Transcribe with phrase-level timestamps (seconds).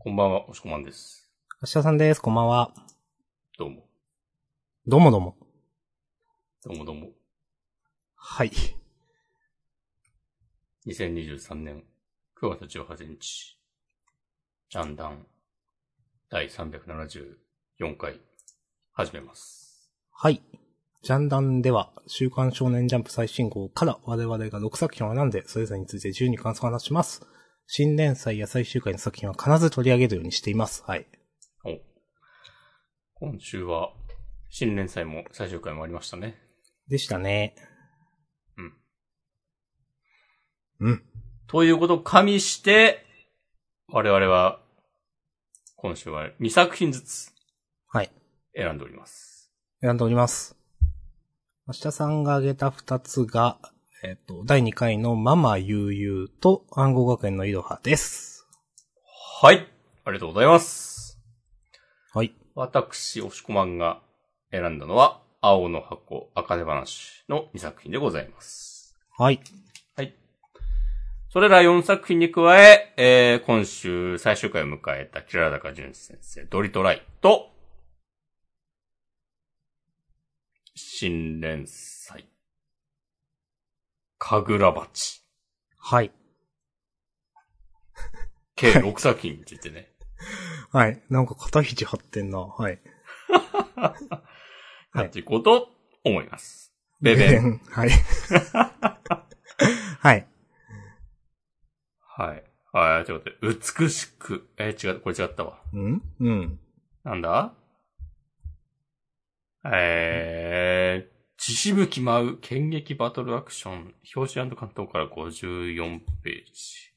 [0.00, 1.28] こんばんは、おしこまんです。
[1.60, 2.22] 明日さんです。
[2.22, 2.72] こんばんは。
[3.58, 3.82] どうも。
[4.86, 5.36] どうもどうも。
[6.64, 7.08] どうもどうも。
[8.14, 8.52] はい。
[10.86, 11.82] 2023年
[12.40, 13.58] 9月18日、
[14.70, 15.26] ジャンダン
[16.30, 18.20] 第374回、
[18.92, 19.90] 始めます。
[20.12, 20.40] はい。
[21.02, 27.26] ジャンダンでは、週刊少年ジャンプ最新号から我々が6作品を選んで、それぞれについて自由に感想を話します。
[27.70, 30.82] 新連載や最終回の作品は必ず取り上げるようにしています。
[30.86, 31.06] はい。
[31.64, 31.78] お
[33.26, 33.92] 今週は、
[34.48, 36.40] 新連載も最終回もありましたね。
[36.88, 37.54] でしたね。
[38.56, 38.62] う
[40.86, 40.88] ん。
[40.88, 41.02] うん。
[41.46, 43.04] ということを加味して、
[43.88, 44.62] 我々は、
[45.76, 47.34] 今週は2作品ずつ
[47.86, 48.10] はい。
[48.56, 49.52] 選んでおります。
[49.82, 50.56] 選んでおります。
[51.66, 53.58] 明日さんが挙げた2つが、
[54.00, 58.46] えっ、と、第2回のママ悠々と暗号学園のいろはです。
[59.42, 59.66] はい。
[60.04, 61.18] ありがとうございます。
[62.14, 62.32] はい。
[62.54, 64.00] 私、押し込まんが
[64.52, 68.94] 選んだのは、青の箱、赤手話の2作品でございます。
[69.16, 69.40] はい。
[69.96, 70.14] はい。
[71.30, 77.50] それら4作品に加え、えー、今週最終回を迎えたキララダカジュン先生、ドリトライと、
[80.76, 81.97] 新連載、
[84.18, 85.24] かぐらばち、
[85.78, 86.12] はい。
[88.56, 89.92] 計6作品についてね、
[90.72, 91.02] はい。
[91.08, 92.40] なんか肩肘張ってんな。
[92.40, 92.80] はい。
[94.94, 95.70] やっていこうと
[96.04, 96.74] 思います。
[97.00, 97.46] ベベン。
[97.46, 97.60] ン。
[97.70, 97.90] はい。
[100.00, 100.26] はい。
[102.00, 102.44] はい。
[102.72, 105.62] はい、ということで、美しく、えー違う、これ違ったわ。
[105.72, 106.02] うん？
[106.20, 106.60] うん。
[107.04, 107.54] なんだ？
[109.64, 116.92] えー、血しぶき舞う剣撃バトルアクション、表紙関東から54ページ。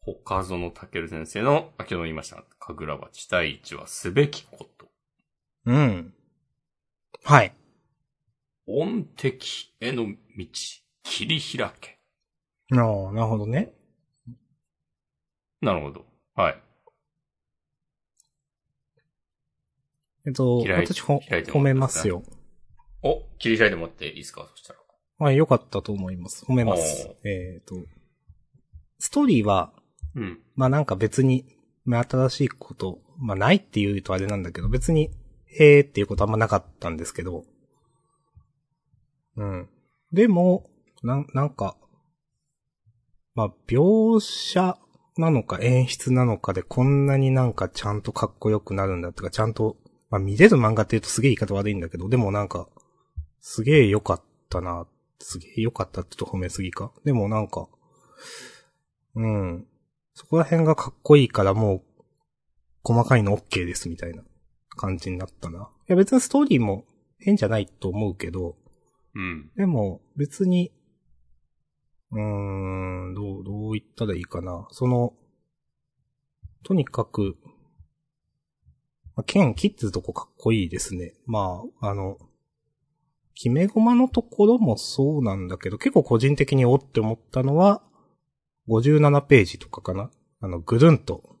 [0.00, 4.88] 他園健先生の、あ、昨日言いましたが、かぐら鉢第一話すべきこと。
[5.66, 6.14] うん。
[7.24, 7.52] はい。
[8.66, 10.46] 音敵への道、
[11.02, 11.98] 切り開け。
[12.72, 13.74] ああ、なるほどね。
[15.60, 16.06] なるほど。
[16.34, 16.62] はい。
[20.26, 22.22] えっと、私ほ褒めますよ。
[23.06, 24.48] お、切り開いてもらっていいですか？
[24.54, 24.78] そしたら。
[25.18, 26.44] はい、良かったと思います。
[26.44, 27.28] 褒めますお。
[27.28, 27.76] えっ、と、
[28.98, 29.72] ストーリーは、
[30.14, 30.40] うん。
[30.54, 31.46] まあなんか別に、
[31.84, 35.10] 目新しいこと、まあないっていうとあれなんだけど、別に、
[35.58, 37.44] へーっていうことあんまなかったんですけど、
[39.36, 39.68] うん。
[40.12, 40.68] でも、
[41.02, 41.76] なん、なんか、
[43.34, 44.78] まあ描写
[45.18, 49.76] なのか演出なのかでこんなになんかちゃんとかっこよくなるんだとか、ちゃんと、
[50.10, 52.68] まあ見れる漫画って言うとすげえ言い方悪いんだけど、でもなんか、
[53.48, 54.88] すげえ良かったな、
[55.20, 56.92] すげえ良かったって言うと褒めすぎか。
[57.04, 57.68] でもなんか、
[59.14, 59.66] うん。
[60.14, 61.82] そこら辺がかっこいいからもう、
[62.82, 64.24] 細かいの OK ですみたいな
[64.70, 65.70] 感じになったな。
[65.88, 66.86] いや別にストーリーも
[67.20, 68.56] 変じゃないと思うけど、
[69.14, 69.48] うん。
[69.54, 70.72] でも別に、
[72.10, 72.20] うー
[73.12, 74.66] ん、どう、どう言ったらいいかな。
[74.72, 75.14] その、
[76.64, 77.36] とにかく、
[79.14, 81.14] まあ、剣切ってるとこかっこいいですね。
[81.26, 82.18] まあ、あの、
[83.36, 87.82] 決め駒のところもそうなんだけど、結構個人的におって思ったのは、
[88.68, 90.10] 57ページとかかな？
[90.40, 91.36] あの、ぐるんと、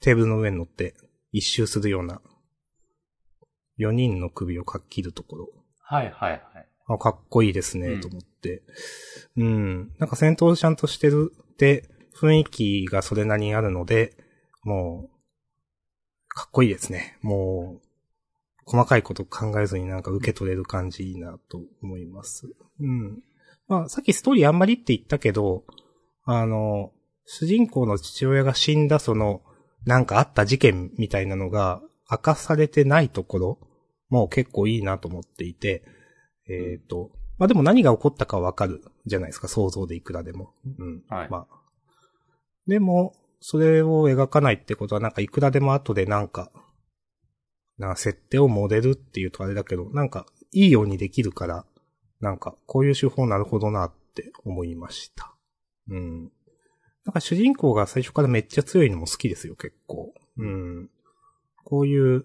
[0.00, 0.94] テーブルの上に乗って、
[1.32, 2.20] 一周するような、
[3.78, 5.48] 4人の首をかっ切るところ。
[5.80, 6.42] はいはいはい。
[6.88, 8.62] あ、かっこいいですね、うんと思って。
[9.36, 9.92] うん。
[9.98, 14.14] なんか戦闘ちゃんとしてるって、雰囲気がそれなりにあるので、
[14.62, 15.10] もう、
[16.28, 17.18] かっこいいですね。
[17.22, 17.87] もう、
[18.68, 22.52] 細かいこと考えずになんか受け取れる感じいいなと思います。
[22.80, 23.22] うん。
[23.66, 25.64] まあ、さっきストーリーあんまりって言ったけど、
[26.24, 26.92] あの、
[27.24, 29.40] 主人公の父親が死んだその、
[29.86, 31.80] なんかあった事件みたいなのが
[32.10, 33.58] 明かされてないところ
[34.10, 35.82] も結構いいなと思っていて、
[36.50, 40.52] えっ、と、まあでも何が起こったかわかるじゃないですか、想像でいくらでも。
[40.78, 41.02] うん。
[41.08, 41.58] はいまあ。
[42.66, 46.50] でも、それを描かないってことはなんかいくらでも後でなんか、
[47.78, 51.64] な設定をモデルっていうとあれだけど、なんかいいようにできるから、
[52.20, 55.34] なんかこういう手法なるほどなって思いました。
[55.88, 56.32] うん。
[57.04, 60.12] なんか主人公が最初からめっちゃ強いのも好きですよ、結構。
[60.36, 60.90] うん。
[61.64, 62.24] こういう、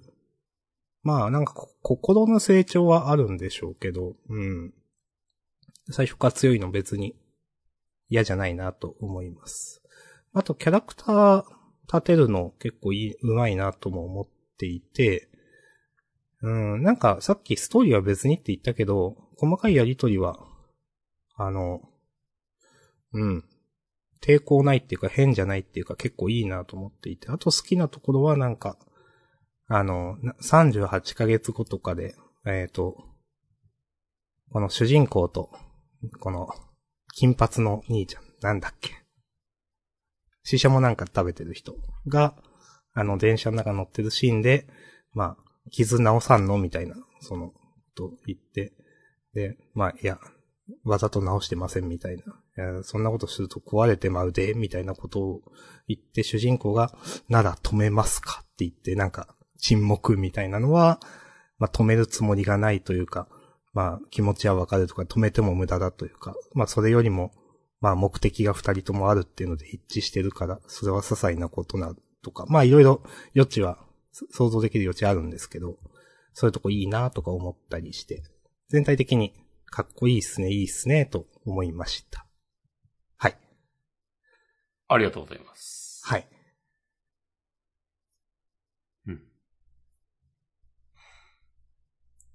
[1.03, 4.73] まあなんか心の成長はあるんでしょうけど、うん。
[5.91, 7.15] 最初から強いの別に
[8.09, 9.83] 嫌じゃないなと思います。
[10.33, 11.43] あとキャラクター
[11.87, 14.27] 立てるの結構いい、うまいなとも思っ
[14.57, 15.29] ていて、
[16.43, 20.37] うん、なんかさっきストーリーは別にって言ったけど、細かいやりとりは、
[21.35, 21.79] あの、
[23.13, 23.43] うん、
[24.21, 28.77] 抵抗ないっていうか変じゃないっていうか結構いいなと思っていて、あと好きなところはなんか、
[29.67, 32.15] あの、38ヶ月後とかで、
[32.45, 32.97] えっ、と、
[34.51, 35.49] この主人公と、
[36.19, 36.49] この、
[37.15, 38.91] 金髪の兄ちゃん、なんだっけ？
[40.43, 41.75] シシャもなんか食べてる人
[42.07, 42.35] が、
[42.93, 44.67] あの、電車の中乗ってるシーンで、
[45.13, 47.51] まあ、傷直さんのみたいな、その、
[47.95, 48.73] と言って、
[49.33, 50.19] で、まあ、いや、
[50.83, 52.23] わざと直してませんみたいな。
[52.79, 55.41] いそんなことすると壊れてまうで、みたいなことを
[55.87, 56.95] 言って、主人公が、
[57.29, 60.99] なら止めますかって言って、なんか、沈黙みたいなのは、
[61.57, 63.27] まあ、止めるつもりがないというか、
[63.73, 67.31] まあ、気持ちはわかるとか、止めても無駄だというか、まあ、それよりも、
[67.81, 73.03] まあ、目的が二人ともあるっていうので一致してるから、それは些細なことな、とか、まあ、いろいろ
[73.35, 73.77] 余地は、
[74.13, 75.79] 想像できる余地あるんですけど、
[76.33, 78.23] そういうとこいいなとか思ったりして、
[78.69, 79.33] 全体的に
[79.65, 82.27] かっこいいっすね、いいっすね、と思いました。
[83.17, 83.37] はい。
[84.87, 86.01] ありがとうございます。
[86.05, 86.27] はい。
[89.07, 89.21] うん。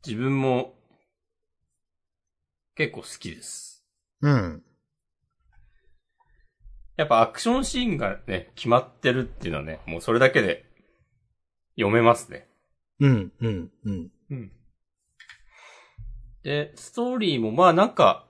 [0.04, 0.74] 自分も、
[2.74, 3.84] 結構好きです。
[4.20, 4.64] うん。
[6.96, 10.67] やっぱアクションシーンがね、決まってるっていうのはね、もうそれだけで
[11.78, 12.48] 読めますね。
[12.98, 14.10] うん、うん、うん。
[14.30, 14.52] うん。
[16.42, 18.26] で、ストーリーもまあなんか、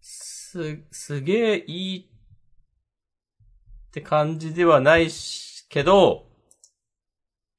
[0.00, 2.04] す、すげえいいっ
[3.92, 6.26] て感じではないし、けど、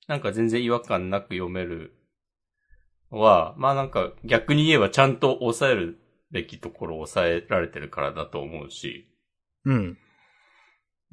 [0.07, 1.94] なんか全然違和感なく読める
[3.11, 6.00] のは、まあなんか逆に言えばちゃんと抑える
[6.31, 9.07] べきところを抑えられてるからだと思うし、
[9.65, 9.97] うん。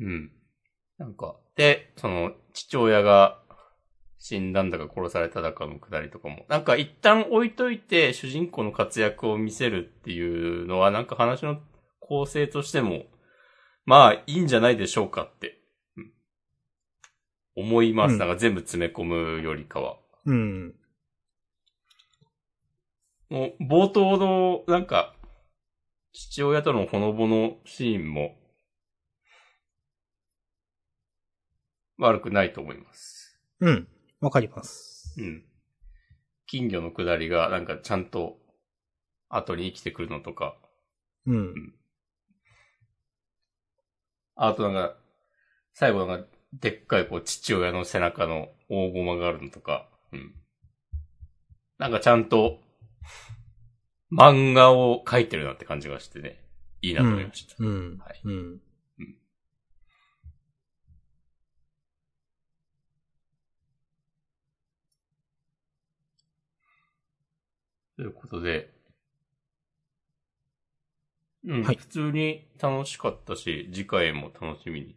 [0.01, 0.33] うん。
[0.99, 3.43] なんか、で、その、父親が
[4.19, 11.61] 死んだんだか殺されただかのくだりとかも、なんか一旦置いといて主人公の活躍を見せるっていうのは、なんか話の
[12.01, 13.05] 構成としても、
[13.85, 15.59] まあいいんじゃないでしょうかって、
[15.97, 16.13] うん
[17.59, 18.13] 思います。
[18.13, 19.97] うんなんか全部詰め込むよりかは。
[20.25, 20.75] うん。
[23.31, 25.15] もう冒頭の、なんか、
[26.13, 28.37] 父親とのほのぼのシーンも、
[31.99, 33.39] 悪くないと思います。
[33.61, 33.89] うん。
[34.21, 35.15] わかります。
[35.19, 35.45] うん。
[36.47, 38.39] 金魚のくだりが、なんかちゃんと、
[39.29, 40.57] 後に生きてくるのとか、
[41.27, 41.75] うん。
[44.37, 44.97] あとなんか、
[45.75, 50.35] 最後なんか、でっかいこう、父親の背中の大駒があるのとか、うん。
[51.79, 52.61] なんかちゃんと、
[54.13, 56.41] 漫画を描いてるなって感じがしてね、
[56.81, 57.57] いいなと思いました。
[57.59, 57.99] うん。
[57.99, 58.61] はいうん。
[67.97, 68.71] ということで、
[71.45, 74.97] うん、はい普通に楽しかったし、次回も楽しみに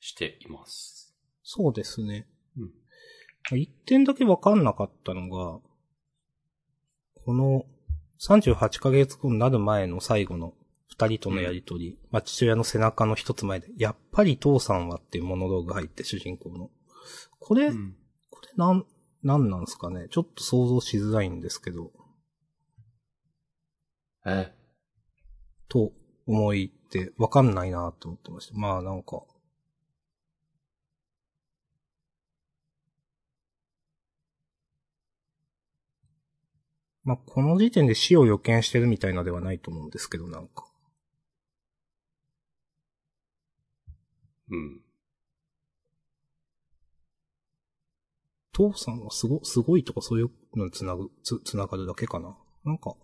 [0.00, 1.14] しています。
[1.42, 2.26] そうですね。
[2.56, 3.58] うん。
[3.58, 5.60] 一点だけわかんなかったのが、
[7.24, 7.64] この
[8.20, 10.54] 38ヶ月後になる前の最後の
[10.88, 16.70] 二人とのやりとり、まあ、父親の背中の一つ前で、やっぱり父さんはっていうモノローグが入って主人公の。
[17.38, 17.96] これ、うん。
[18.30, 18.86] これなん、
[19.22, 20.08] なんなんすかね？
[20.10, 21.92] ちょっと想像しづらいんですけど、
[24.26, 24.52] え、
[25.68, 25.92] と
[26.26, 28.54] 思いってわかんないなと思ってました。
[28.54, 29.22] まあなんか、
[37.04, 40.66] まあこの時点で死を予見してるみたいのではないと思うんですけど、なんか。
[44.50, 44.81] うん。
[48.52, 52.36] 父さんはすご、すごいとかそういうのにつなぐ、つ、つながるだけかな？
[52.64, 52.94] なんか、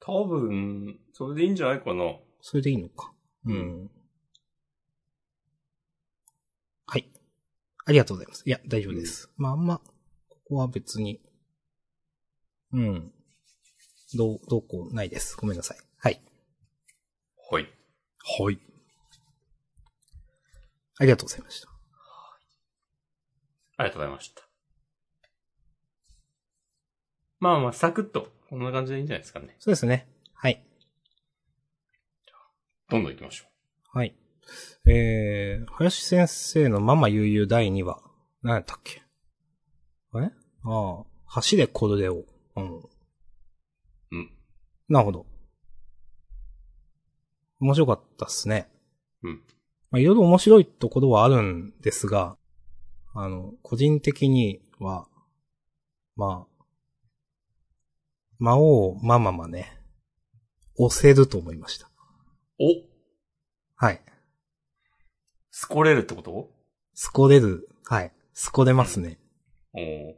[0.00, 2.04] 多分、それでいいんじゃないかな。
[2.40, 3.12] それでいいのか。
[3.44, 3.52] う。
[3.52, 3.90] うん
[6.86, 7.06] はい。
[7.84, 8.42] ありがとうございます。
[8.46, 9.30] いや、大丈夫です。
[9.36, 9.78] まあ、あんま、
[10.28, 11.20] ここは別に、
[12.72, 13.12] うん。
[14.14, 15.36] どう、どうこうないです。
[15.36, 15.78] ごめんなさい。
[15.98, 16.22] はい。
[17.50, 17.68] はい。
[18.40, 18.58] はい。
[20.98, 21.68] ありがとうございました。
[23.76, 24.47] ありがとうございました。
[27.40, 29.56] まあまあ、サクッと、こんな感じでいいんじゃないですかね。
[29.58, 30.08] そうですね。
[30.34, 30.62] はい。
[32.90, 33.44] どんどん行きましょ
[33.92, 34.14] はい。
[34.86, 38.00] えー、林先生のママ悠々第2話。
[38.42, 39.02] 何やったっけ？
[40.12, 40.30] あれ
[40.64, 42.24] ああ、橋でコルデを。
[42.56, 42.78] うん。
[42.78, 42.88] う。
[44.12, 44.30] うん。
[44.88, 45.26] なるほど。
[47.60, 48.70] 面白かったっすね。
[49.22, 49.42] うん。
[49.90, 52.36] まあ、いろいろ面白いところはあるんですが、
[53.14, 55.08] あの、個人的には、
[56.16, 56.57] まあ、
[58.38, 59.80] 魔王マママね、
[60.76, 61.90] 押せると思いました。
[62.58, 62.66] お
[63.76, 64.02] はい。
[65.50, 66.50] スコれるってこと？
[66.94, 67.68] スコれる。
[67.84, 68.12] はい。
[68.34, 69.18] スコれますね。
[69.72, 70.16] おお。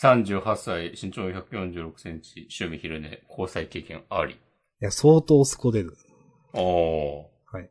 [0.00, 4.34] 38歳、身長146センチ、趣味昼寝、交際経験あり。
[4.34, 4.38] い
[4.80, 5.96] や、相当スコれる。
[6.52, 7.30] おお。
[7.46, 7.70] はい。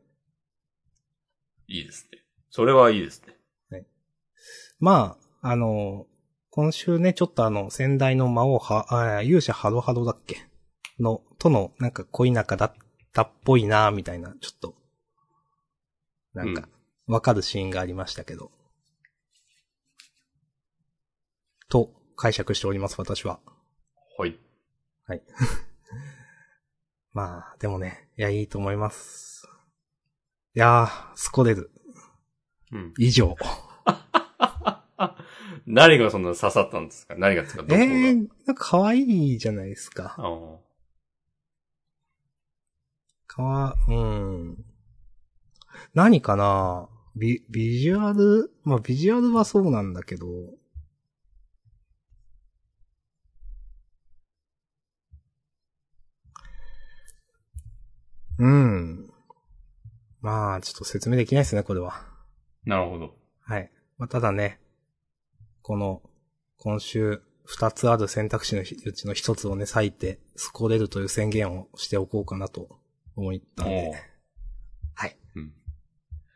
[1.68, 2.18] いいですね。
[2.50, 3.36] それはいいですね。
[4.78, 6.06] まあ、あの、
[6.54, 10.36] 今週ね、ちょっとあの、先代の魔王は、あ勇者ハロハロだっけ？
[11.00, 12.74] の、との、なんか恋仲だっ
[13.14, 14.74] たっぽいなみたいな、ちょっと、
[16.34, 16.68] なんか、
[17.06, 18.50] わかるシーンがありましたけど。
[21.70, 23.40] と、解釈しております、私は。
[24.18, 24.38] はい。
[25.06, 25.22] はい。
[27.14, 29.48] まあ、でもね、いや、いいと思います。
[30.54, 31.70] いやー、スコレル。
[32.72, 32.92] うん。
[32.98, 33.34] 以上。
[35.74, 37.14] 何がそんな刺さったんですか？
[37.16, 39.00] 何がですかどこが、えー、なんか可愛
[39.34, 40.14] いじゃないですか。
[40.18, 40.56] あー
[43.26, 44.64] かわ、うん。
[45.94, 46.90] 何かな？
[47.16, 48.52] ビ、ビジュアル？
[48.64, 50.26] まあ、ビジュアルはそうなんだけど。
[58.38, 59.10] うん。
[60.20, 61.94] まあ、ちょっと説明できないですね、これは。
[62.66, 63.16] なるほど。
[63.40, 63.70] はい。
[63.96, 64.60] まあ、ただね、
[65.62, 66.02] この、
[66.58, 72.78] 今週、二つある選択肢のうちの一つをね、割いて、スコれるという宣言をしておこうかなと
[73.16, 73.92] 思ったんで。
[74.94, 75.16] はい。
[75.36, 75.52] うん。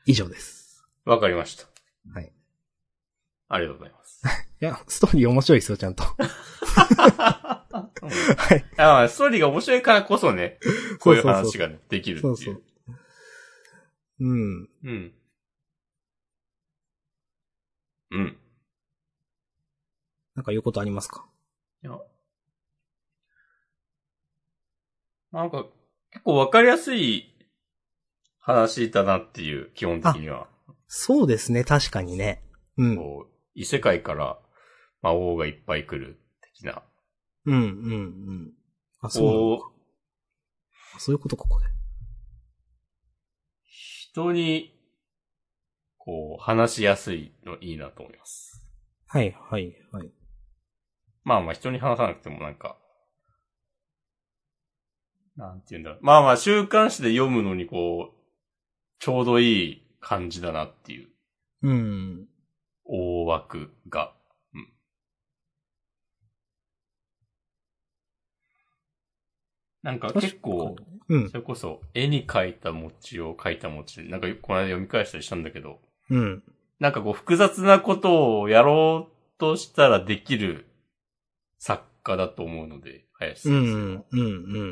[0.06, 0.84] 以上です。
[1.04, 1.66] わかりました。
[2.12, 2.32] はい。
[3.48, 4.22] ありがとうございます。
[4.60, 6.02] いや、ストーリー面白いですよ、ちゃんと。
[6.06, 6.14] は
[8.54, 8.64] い。
[8.76, 10.58] あまあストーリーが面白いからこそね、
[11.00, 12.36] こういう話がねできるっていう。
[12.36, 12.62] そうそう。
[14.20, 14.68] うん。
[14.82, 15.14] うん。
[18.10, 18.36] うん。
[20.36, 21.26] なんか言うことありますか？
[21.82, 21.98] いや。
[25.32, 25.66] なんか、
[26.12, 27.34] 結構わかりやすい
[28.38, 30.48] 話だなっていう、基本的には。
[30.86, 32.44] そうですね、確かにね。
[32.76, 32.96] うん。
[32.96, 34.38] こう、異世界から
[35.02, 36.20] 魔王がいっぱい来る
[36.54, 36.82] 的な。
[37.44, 38.52] うん、うん、うん。
[39.00, 39.58] あ、そう
[41.00, 41.66] そういうことか、これ。
[43.64, 44.78] 人に、
[45.98, 48.62] こう、話しやすいのいいなと思います。
[49.06, 50.10] はい、はい、はい。
[51.26, 52.76] まあまあ人に話さなくてもなんか、
[55.36, 55.98] なんて言うんだろう。
[56.00, 58.16] まあまあ週刊誌で読むのにこう、
[59.00, 61.08] ちょうどいい感じだなっていう
[61.62, 62.28] うん。
[62.84, 64.12] 大枠が。
[64.54, 64.68] うん。
[69.82, 70.76] なんか結構、
[71.08, 71.38] うんそ。
[71.38, 76.44] れこそ絵に描いた餅を描いた餅で、なんかこの間読み返したりしたんだけど、うん。
[76.78, 80.66] なんかこう複雑なことをやろうとしたらできる
[81.66, 84.04] 作家だと思うので、林うん、先生は。
[84.12, 84.24] うん、う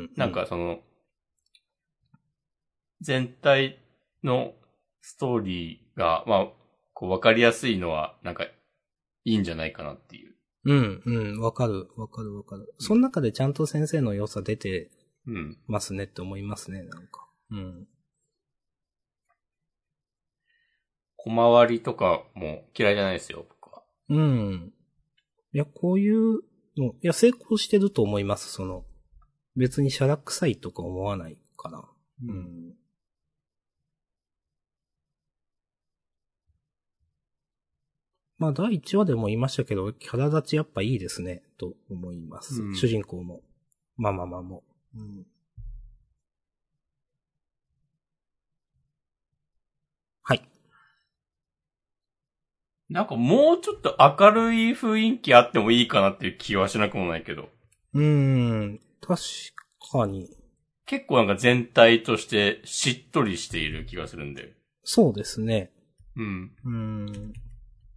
[0.03, 0.09] ん。
[0.15, 0.79] なんかその、
[3.01, 3.79] 全体
[4.23, 4.53] の
[5.01, 6.47] ストーリーが、まあ、
[6.93, 8.53] こう分かりやすいのは、なんか、い
[9.25, 10.35] いんじゃないかなっていう。
[10.63, 12.73] うん、うん、わかる、わかる、わかる。
[12.79, 14.89] その中でちゃんと先生の良さ出て
[15.27, 15.57] うん。
[15.67, 17.27] ますねって思いますね、なんか。
[17.51, 17.87] うん。
[21.17, 23.83] 小回りとかも嫌いじゃないですよ、僕は。
[24.09, 24.73] うん。
[25.51, 26.41] いや、こういう
[26.77, 28.85] の、いや、成功してると思います、その。
[29.55, 31.83] 別にシャラ臭いとか思わないから。
[32.23, 32.73] うん。
[38.37, 42.61] まあ、第1話でも言いましたけど、キャラ立ちやっぱいいですね、と思います。
[42.61, 43.41] うん主人公も。
[43.97, 44.63] まあまあまあも。
[44.93, 45.25] うん。
[50.23, 50.49] はい。
[52.89, 57.49] なんかもうちょっと明るい雰囲気あってもいいかなっていう気はしなくもないけど、
[57.93, 58.79] うーん。
[59.01, 59.21] 確
[59.91, 60.29] かに。
[60.85, 64.53] 結構なんか全体としてしっとりしている気がするんで。
[64.83, 65.71] そうですね。
[66.15, 66.51] うん。
[66.63, 67.33] うーん。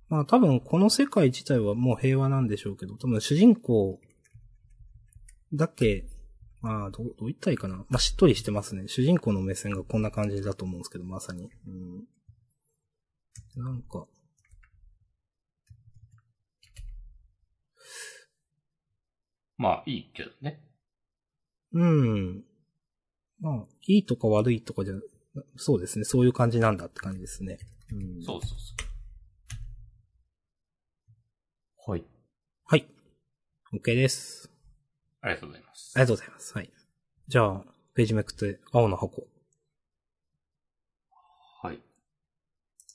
[0.09, 4.01] まあ多分この世界自体はもう平和なんでしょうけど、多分主人公
[5.53, 6.07] だけ、
[6.63, 7.77] まあどう、どう言ったらいいかな。
[7.77, 8.89] まあしっとりしてますね。
[8.89, 11.51] 主人公の目線がこんな感じだと思うんですけど、まさに。
[11.67, 12.05] うん。
[13.63, 14.07] なんか。
[19.59, 20.63] まあいいけどね。
[21.73, 22.45] うん。
[23.41, 24.95] まあ、いいとか悪いとかじゃ、
[25.57, 26.05] そうですね。
[26.05, 27.59] そういう感じなんだって感じですね。
[27.93, 28.23] うん。
[28.23, 28.75] そうそうそ
[31.87, 31.91] う。
[31.91, 32.05] はい。
[32.65, 32.87] はい。
[33.73, 34.51] OK です。
[35.21, 35.93] ありがとうございます。
[35.95, 36.55] ありがとうございます。
[36.55, 36.71] はい。
[37.29, 39.27] じゃあ、ページめくって、青の箱。
[41.63, 41.81] はい。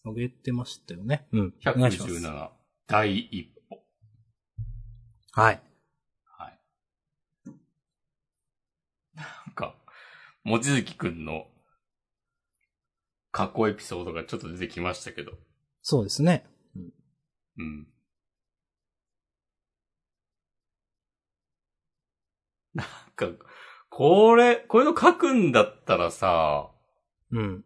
[0.05, 1.27] あげてましたよね。
[1.31, 1.53] うん。
[1.65, 2.13] お願いします。
[2.13, 2.49] 117、
[2.87, 3.83] 第一歩。
[5.31, 5.61] はい。
[6.25, 6.59] はい。
[9.15, 9.75] なんか、
[10.43, 11.45] もちづきくんの
[13.31, 15.33] 過去エピソードがちょっと出てきましたけど。
[15.81, 16.45] そうですね。
[17.57, 17.87] うん。
[22.73, 23.27] なんか、
[23.89, 26.69] これ、こういうの書くんだったらさ、
[27.31, 27.63] うん。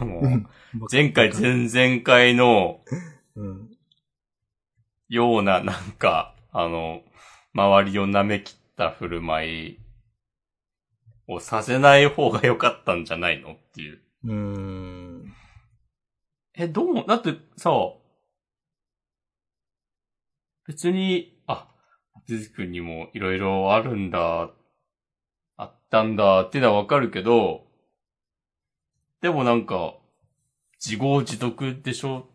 [0.00, 0.46] もううん
[0.90, 2.84] 前回、前々回の
[3.34, 3.70] うん。
[5.08, 7.02] ような、なんか、あの、
[7.54, 9.81] 周りを舐め切った振る舞い
[11.28, 14.00] をさせない方が良かったんじゃないのっていう。
[14.24, 15.34] うーん。
[16.54, 17.70] え、どうも、だってさ、
[20.66, 21.68] 別に、あ、
[22.26, 24.50] ずずくんにもいろいろあるんだ、
[25.56, 27.66] あったんだっていうのはわかるけど、
[29.20, 29.94] でもなんか、
[30.84, 32.28] 自業自得でしょ？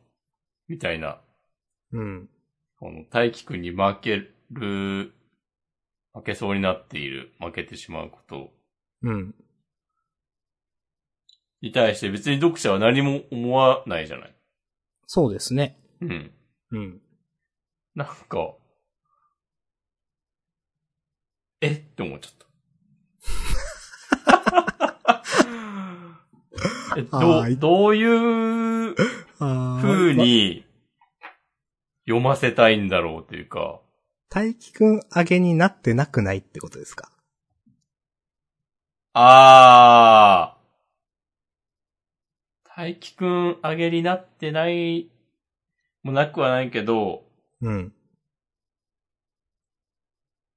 [0.68, 1.22] みたいな、
[1.92, 2.30] うん。
[2.80, 5.14] この大輝くんに負ける、
[6.14, 8.52] 負けそうになっている、負けてしまうこと
[9.04, 9.36] うん。
[11.62, 14.36] に対して別に読者は何も思わないじゃない。
[15.08, 15.80] そうですね。
[16.02, 16.32] うん。
[16.72, 17.02] うん。
[17.96, 18.54] なんか、
[21.62, 21.72] え？
[21.72, 22.48] って思っちゃった。
[26.98, 28.04] えどう、どうい
[28.92, 28.96] う
[29.40, 30.14] あ風。
[30.14, 30.66] に
[32.08, 33.82] 読ませたいんだろうというか、
[34.30, 37.12] 大輝くん上げになってなくないってことですか？
[39.20, 45.10] あー、大輝くん上げになってない
[46.04, 47.24] もなくはないけど、
[47.62, 47.94] うん。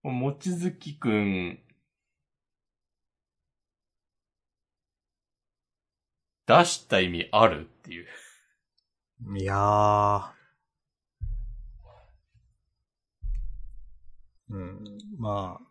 [0.02, 1.58] もちづきくん、
[6.46, 8.06] 出した意味あるっていう。
[9.38, 10.32] いやー。
[14.50, 14.84] うん。
[15.18, 15.66] まあ、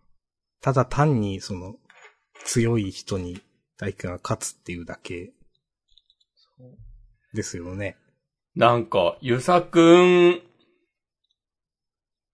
[0.59, 1.75] ただ単にその、
[2.45, 3.41] 強い人に
[3.77, 5.31] 大輝くんが勝つっていうだけ
[7.33, 7.97] ですよね。
[8.55, 10.41] なんか、ゆさくん、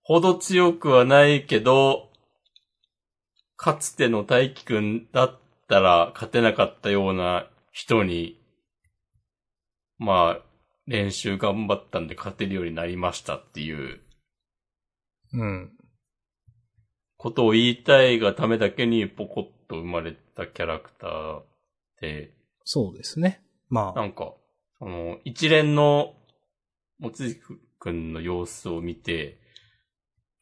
[0.02, 2.10] ほど強くはないけど、
[3.58, 8.40] かつての大輝くんだったら勝てなかったような人に、
[9.98, 10.46] まあ、
[10.88, 14.02] 練習頑張ったんで勝てるようになりましたっていう
[15.34, 15.72] うん。
[17.18, 21.42] ことを言いたいがためだけにポコッと生まれたキャラクター
[22.02, 22.32] で、
[22.64, 23.42] そうですね。
[23.70, 24.34] まあ、なんか、
[24.80, 26.16] その、一連の、
[27.00, 27.40] もつじ
[27.80, 29.40] くんの様子を見て、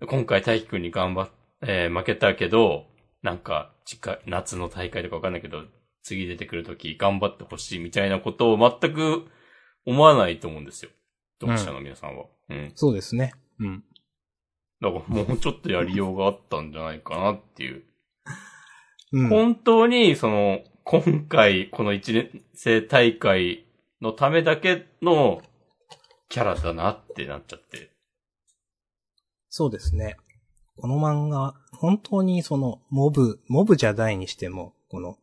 [0.07, 1.29] 今回大輝くんに頑張っ、
[1.62, 2.88] えー負けたけど、
[3.21, 5.63] なんか、次回、夏の大会とかわかんないけど、
[6.03, 9.25] 次出てくるとき頑張ってほしいみたいなことを全く
[9.86, 10.91] 思わないと思うんですよ。
[11.41, 12.25] 読者の皆さんは。
[12.49, 12.71] うん。
[12.75, 13.33] そうですね。
[13.59, 13.83] うん。
[14.81, 17.83] だからもうちょっとやりようがあったんじゃないかなっていう。
[19.13, 19.30] うん。
[19.30, 23.65] 本当に、その、今回、この一年生大会
[24.02, 25.41] のためだけの
[26.28, 27.91] キャラだなってなっちゃって。
[29.49, 30.17] そうですね。
[30.78, 35.17] この漫画、本当にその、モブ、モブじゃないにしても、この、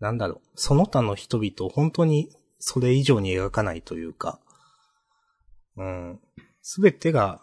[0.00, 4.40] なんだろう、その他の人々を本当にそれ以上に描かないというか、
[5.76, 6.20] うん。
[6.62, 7.40] すべてが、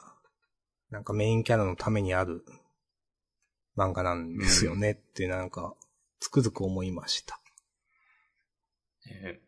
[0.89, 2.43] なんかメインキャラのためにある
[3.77, 5.75] 漫画なんですよねってなんか、
[6.19, 7.39] つくづく思いました。
[9.09, 9.45] えー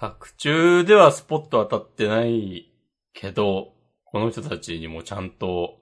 [0.00, 2.72] 作中ではスポット当たってない
[3.12, 5.78] けど、この人たちにもちゃんと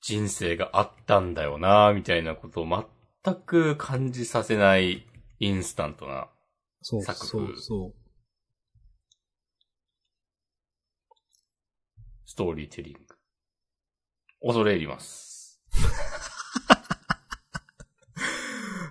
[0.00, 2.88] 人生があったんだよな、みたいなことを
[3.22, 5.06] 全く感じさせない
[5.38, 6.28] インスタントな
[6.82, 7.94] そう作風そうそう。
[12.24, 13.05] ストーリーテリング。
[14.40, 15.60] 恐れ入ります。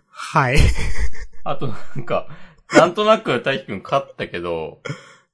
[0.10, 0.58] はい。
[1.44, 2.28] あとなんか、
[2.74, 4.82] なんとなく大輝くん勝ったけど、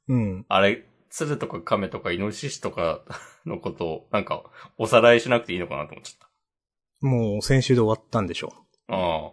[0.08, 0.45] うん。
[0.47, 3.02] あれ、鶴とか亀とかイノシシとか
[3.45, 4.43] のことを、なんか、
[4.78, 6.30] おさらいしなくていいのかなと思っちゃっ
[7.02, 8.54] もう先週で終わったんでしょ
[8.88, 8.93] た。
[8.93, 9.32] ああ。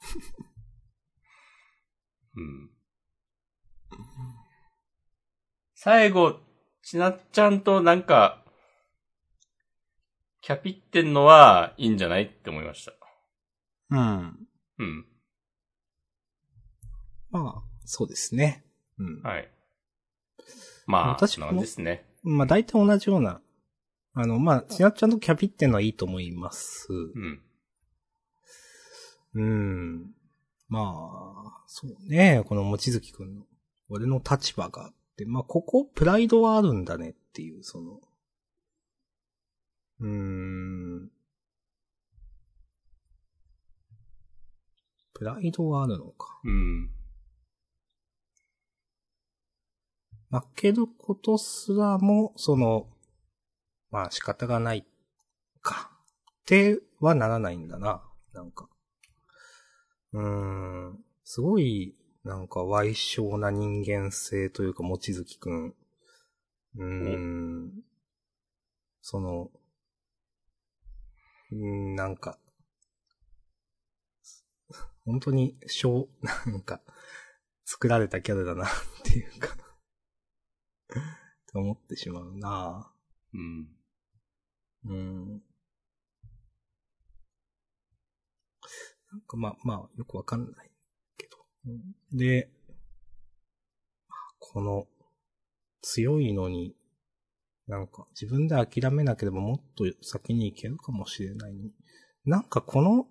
[2.36, 2.70] うん。
[5.74, 6.38] 最後、
[6.82, 8.39] ちなっちゃんとなんか、
[10.42, 12.92] キャピってんのはいいんじゃないって思いました。
[13.90, 14.46] うん。
[14.78, 15.06] うん。
[17.30, 18.64] まあ、そうですね。
[18.98, 19.22] うん。
[19.22, 19.50] はい。
[20.86, 22.04] まあ、私もなんですね。
[22.22, 23.40] まあ大体同じような、
[24.14, 26.88] あの、まあ、ちなっちゃんとキャピってんのはいいと思います。
[26.92, 27.42] うん。
[29.34, 30.14] うん。
[30.68, 30.94] ま
[31.60, 33.44] あ、そうね、このもちづきくんの、
[33.88, 38.00] 俺の立場があって、まあ、ここ、プライドはあるんだねっていう、その、
[40.00, 41.10] うーん。
[45.12, 46.40] プライドはあるのか。
[46.44, 46.90] うん。
[50.30, 52.88] 負けることすらも、その、
[53.90, 54.86] まあ仕方がない
[55.60, 55.90] か。
[56.30, 58.02] ってはならないんだな。
[58.32, 58.68] なんか。
[60.12, 61.04] うーん。
[61.24, 65.74] すごい、なんか、歪小な人間性というか、もちづきくん。
[66.76, 67.72] うーん。
[69.02, 69.50] その、
[71.52, 72.38] うん、なんか、
[75.04, 76.08] 本当に、小、
[76.46, 76.80] なんか、
[77.64, 78.68] 作られたキャラだな、っ
[79.04, 79.56] ていうか、
[81.52, 82.92] と思ってしまうな
[83.32, 83.68] うん。
[84.84, 85.42] うん。
[89.12, 90.70] なんかまあまあ、よくわかんない
[91.16, 91.38] けど。
[92.12, 92.50] で、
[94.38, 94.86] この、
[95.82, 96.76] 強いのに、
[97.70, 101.70] なんか自分で諦めなければもっと先に行けるかもしれないのに。
[102.24, 103.06] なんかこの、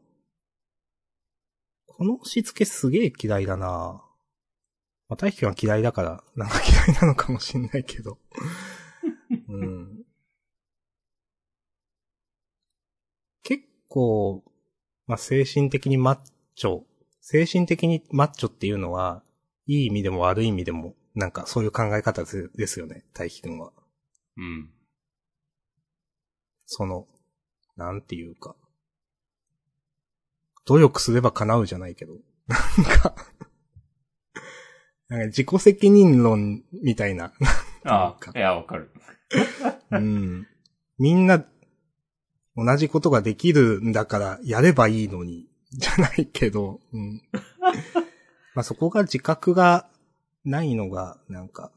[1.87, 4.03] この押し付けすげえ嫌いだな
[5.07, 8.19] まあ、大輝くんは嫌いだから、なんか嫌いなのかもしれないけど。
[9.47, 10.03] うん。
[13.43, 14.43] 結構、
[15.07, 16.19] まあ、精神的にマッ
[16.55, 16.83] チョ、
[17.21, 19.23] 精神的にマッチョっていうのは、
[19.67, 23.71] いい意味でも悪い意味でも、なんかそういう考え方ですですよね、大輝くんは。
[24.39, 24.69] うん。
[26.65, 27.07] その、
[27.75, 28.55] なんていうか。
[30.65, 32.13] 努力すれば叶うじゃないけど。
[32.47, 33.15] なんか、
[35.09, 37.33] なんか自己責任論みたいな。
[37.83, 38.91] ああ、いや、わかる。
[39.91, 40.47] うん。
[40.97, 41.45] みんな、
[42.55, 47.21] 同じことができるんだから、やればいいのに、じゃないけど、うん。
[48.55, 49.89] まあそこが自覚が
[50.45, 51.71] ないのが、なんか、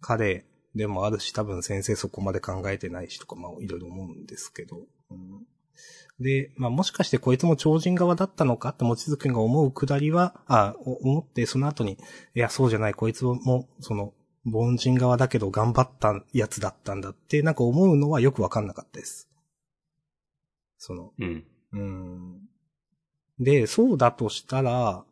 [0.00, 4.80] 彼でもあるし、多分先生そこまで考えてないしとか、まあいろいろ思うんですけど、
[5.10, 5.46] うん。
[6.20, 11.98] で、まあもしかしてこいつも超人側だったのかって、もちづくんが思うくだりは、あ、お思ってその後に、
[12.34, 19.28] いや、そうじゃない、こいつも、その、凡人側だけど頑張ったやつだったんだって、なんか思うのはよくわかんなかったです。
[20.78, 21.44] その、うん。
[21.72, 22.40] うん。
[23.38, 25.04] で、そうだとしたら、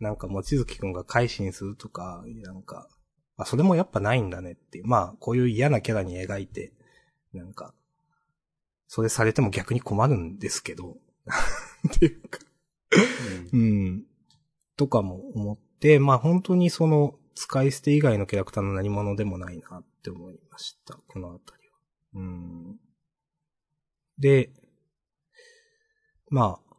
[0.00, 2.88] なんか、もちづきくんが改心するとか、なんか、
[3.36, 4.86] あ、それもやっぱないんだねっていう。
[4.86, 6.72] まあ、こういう嫌なキャラに描いて、
[7.32, 7.74] なんか、
[8.86, 10.98] それされても逆に困るんですけど、
[11.88, 12.38] っていうか、
[13.52, 14.04] うん。
[14.76, 20.94] とかも思って、まあ本当にその、使い捨て以外のキャラクターの何者でもないなって思いました。
[21.08, 21.78] このあたりは。
[22.14, 22.78] うん。
[24.18, 24.52] で、
[26.28, 26.74] まあ、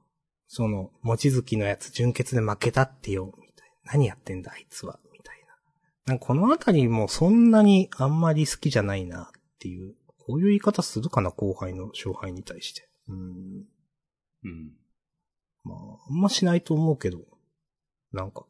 [0.47, 3.91] その、もちづきのやつ純潔で負けたってよ、みたいな。
[3.93, 4.99] 何やってんだあいつは、
[6.05, 6.13] な。
[6.13, 9.27] なんかこのあたりもそんなにあんまり好きじゃないなっ
[9.59, 12.89] ていう、こういう言い方するかな、後輩の勝敗に対して。
[13.07, 13.65] うん。
[14.43, 14.73] うん。
[15.63, 15.77] まあ、
[16.09, 17.19] あんましないと思うけど、
[18.11, 18.45] なんか、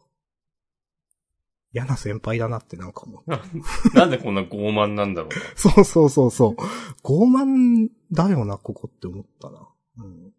[1.74, 3.30] 嫌な先輩だなってなんか思う。
[3.98, 5.36] なんでこんな傲慢なんだろうな。
[5.56, 6.56] そうそうそうそう。
[7.04, 9.70] 傲慢だよな、ここって思ったな。
[9.98, 10.34] うん。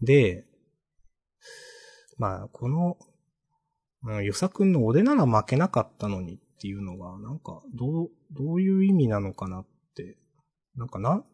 [0.00, 0.46] で、
[2.18, 2.96] まあ、この、
[4.04, 10.16] うん、ゆさくんの俺なら負けなかったのにっていうのが、なんか、どう、どういう意味なのかなって、
[10.76, 11.24] なんかな、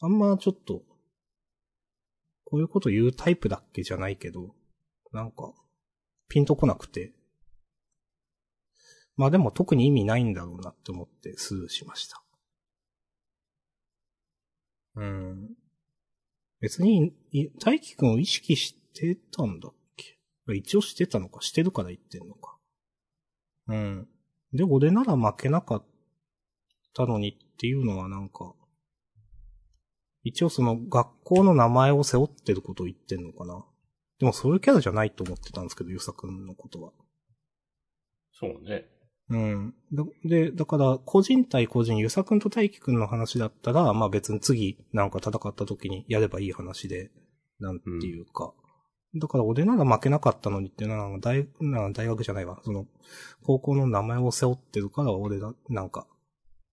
[0.00, 0.82] あんまちょっと、
[2.44, 4.54] こういうこと言うタイプだっけじゃないけど、
[5.12, 5.52] なんか、
[6.28, 7.12] ピンとこなくて。
[9.16, 12.22] まあでも特に意味ないんだろうなって思ってスルーしました。
[14.96, 15.50] うん。
[16.60, 19.74] 別に、い大輝くんを意識してたんだっ
[20.54, 22.56] 一応してたのかしてるから言ってんのか。
[23.68, 24.08] うん。
[24.52, 25.84] で、俺なら負けなかっ
[26.94, 28.54] たのにっていうのはなんか、
[30.22, 33.64] 一応その学校の名前を背負ってることを言ってんのかな。
[34.18, 36.92] でもそういうキャラじゃないと思ってたんですけど、ゆさくんのことは。
[38.32, 38.86] そうね。
[39.30, 39.74] うん。
[39.92, 47.10] だで、だから、個人対個人、ゆさくんと大輝くんの話だったら、まあ別に次、なんか戦った時にやればいい話で、
[47.60, 48.52] なんていうか。
[49.14, 51.48] だから俺なら負けなかったのにっていうのは、大、
[51.92, 52.60] 大学じゃないわ。
[52.64, 52.86] その、
[53.42, 56.06] 高校の名前を背負ってるから、俺が、なんか、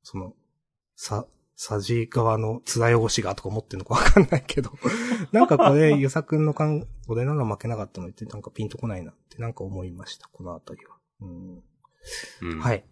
[0.04, 0.34] その、
[0.96, 4.72] さ、さじ側の面汚しがとか思ってんのかわかんないけど。
[5.34, 10.98] なんかこれ、ゆさくんの感、俺なら負けなかったのにってなんかピンとこないなってなんか思いました、このあたりは。
[11.22, 11.64] うん
[12.44, 12.60] うん。。
[12.60, 12.84] はいい。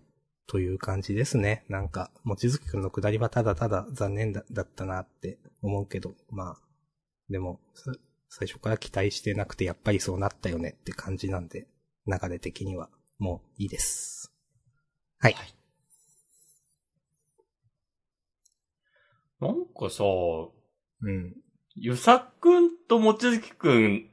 [0.48, 1.66] という感じですね。
[1.70, 6.62] なんか、もちづきくんのくだりはただただ残念だだったなって思うけど、まあ、
[7.30, 7.92] でも、さ
[8.38, 11.68] 最初から期待してなくてやっぱりそうなったよねって感じなんで、
[12.06, 14.34] 流れ的にはもういいです。
[15.20, 15.36] はい。
[19.40, 20.04] なんかさ、
[21.02, 21.34] うん。
[21.76, 24.10] ゆさくんともちづきくん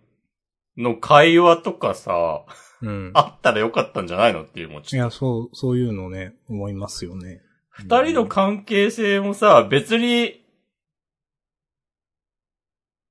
[0.76, 2.44] の会話とかさ、
[2.80, 3.10] うん。
[3.14, 5.10] あったらよかったんじゃないのっていうもうちいや。
[5.10, 7.42] そう、そういうのね、思いますよね。
[7.70, 10.46] 二人の関係性もさ、別に、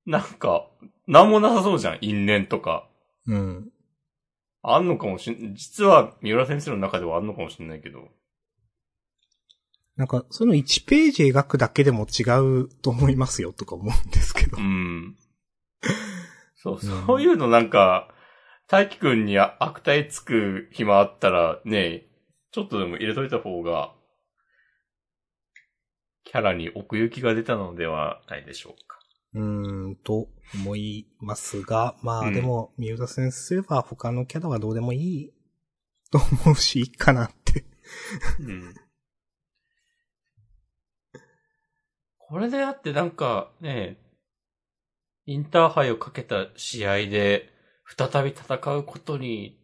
[0.06, 0.68] なんか、
[1.06, 1.98] なんもなさそうじゃん。
[2.00, 2.88] 因縁とか。
[3.26, 3.70] うん。
[4.62, 8.08] あんのかもしん、実は三浦先生の中ではあんのかもしれないけど。
[9.96, 14.60] なんか、その1ページ描くだけでも違うと思いますよとか思うんですけどう。
[14.60, 15.16] ん。
[16.56, 18.08] そう、んそういうのなんか、
[18.68, 22.06] 大輝くんにあ悪態つく暇あったら、ね、
[22.52, 23.92] ちょっとでも入れといた方が、
[26.24, 28.91] キャラに奥行きが出たのではないでしょうか。
[29.34, 35.32] うーん、と思いますが、まうんあでも、三浦先生は他のキャラはどうでもいい
[36.10, 37.64] と思うし、いいかなって。
[38.40, 38.74] うん。
[42.18, 43.98] これであってなんかね、
[45.26, 47.50] インターハイをかけた試合で
[47.86, 49.58] 再び戦うことに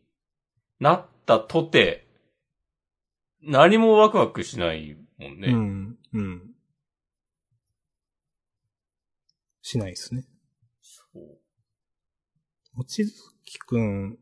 [0.80, 2.06] なったとて、
[3.42, 5.48] 何もワクワクしないもんね。
[5.48, 6.54] うん、うん。
[9.68, 10.24] しないですね。
[10.80, 12.78] そう。
[12.78, 13.08] もちづ
[13.44, 14.18] きくん、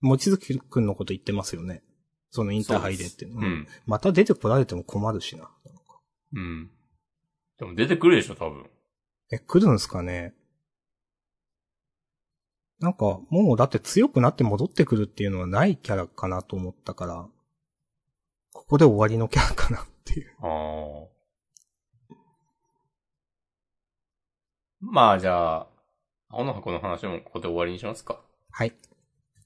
[0.00, 1.82] もちづきくんのこと言ってますよね。
[2.30, 3.24] そのインターハイでって。
[3.24, 3.68] そうですうん。
[3.86, 5.50] また出てこられても困るしな。
[6.34, 6.70] うん。
[7.58, 8.70] でも出てくるでしょ、多分。
[9.32, 10.32] え、来るんすかね
[12.78, 17.28] なんか、もうだって強くなって戻ってくるっていうのはないキャラかなと思ったから、
[18.52, 20.36] ここで終わりのキャラかなっていう。
[20.40, 21.13] ああ。
[24.90, 25.66] まあじゃあ、
[26.28, 28.20] 青の箱の話もここで終わりにしますか。
[28.50, 28.74] はい。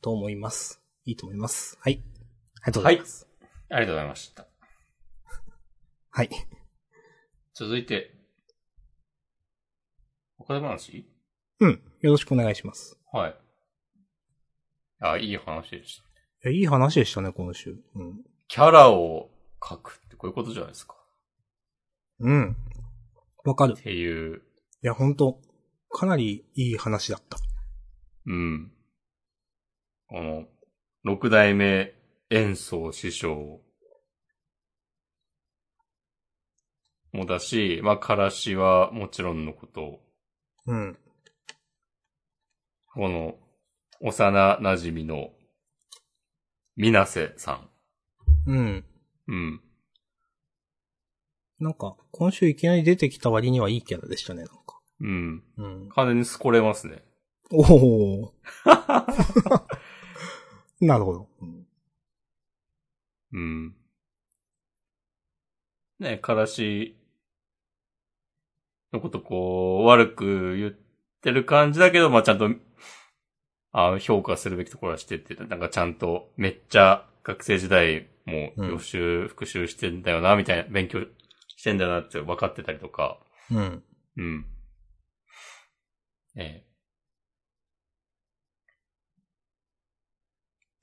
[0.01, 0.83] と思います。
[1.05, 1.79] いいと思います。
[1.81, 2.03] はい。
[2.63, 3.29] ありがとうございます。
[3.71, 4.47] ありがとうございました。
[6.11, 6.31] はい。
[7.55, 8.15] 続いて、
[10.39, 11.05] 他で話？
[11.61, 11.83] うん。
[12.01, 12.99] よろしくお願いします。
[13.13, 13.37] はい。
[15.01, 16.03] あ、いい話でし
[16.43, 16.49] た。
[16.49, 17.77] いや、いい話でしたね、今週。
[17.95, 18.25] うん。
[18.49, 20.97] キャラを描くってこういうことじゃないですか。
[22.21, 22.57] うん。
[23.45, 23.75] わかる。
[23.79, 24.43] っていう、
[24.81, 25.41] いや、ほんと、
[25.91, 27.37] かなりいい話だった。
[28.27, 28.73] うん。
[30.09, 30.45] この、
[31.03, 31.95] 六代目
[32.31, 33.61] 演奏師匠
[37.13, 40.01] もだし、まあ、からしはもちろんのこと、
[40.67, 40.99] うん。
[42.95, 43.35] この、
[44.01, 45.31] 幼馴染の、
[46.77, 47.71] みなせさん。
[48.47, 48.85] うん。
[49.27, 49.61] うん。
[51.61, 54.81] なんか、今週いきなり出てきた割にはいいキャラでしたね、なんか。
[55.01, 55.43] うん。
[55.57, 55.89] うん。
[55.91, 57.03] 完全にすこれますね。
[57.51, 58.35] おお。
[60.81, 61.29] なるほど。
[61.41, 61.67] うん
[63.33, 63.75] うん。
[65.99, 66.97] ね、からし
[68.93, 70.75] のことこう、悪く言っ
[71.21, 72.49] てる感じだけど、まあ、ちゃんと、
[73.73, 81.07] あ評価するべきところはしてって、なんかちゃんとめっちゃ学生時代も予習、復習してんだよな、みたいな、勉強
[81.59, 83.19] してんだよなって分かってたりとか、
[83.51, 83.83] うん。
[84.17, 84.47] うん。
[86.37, 86.65] え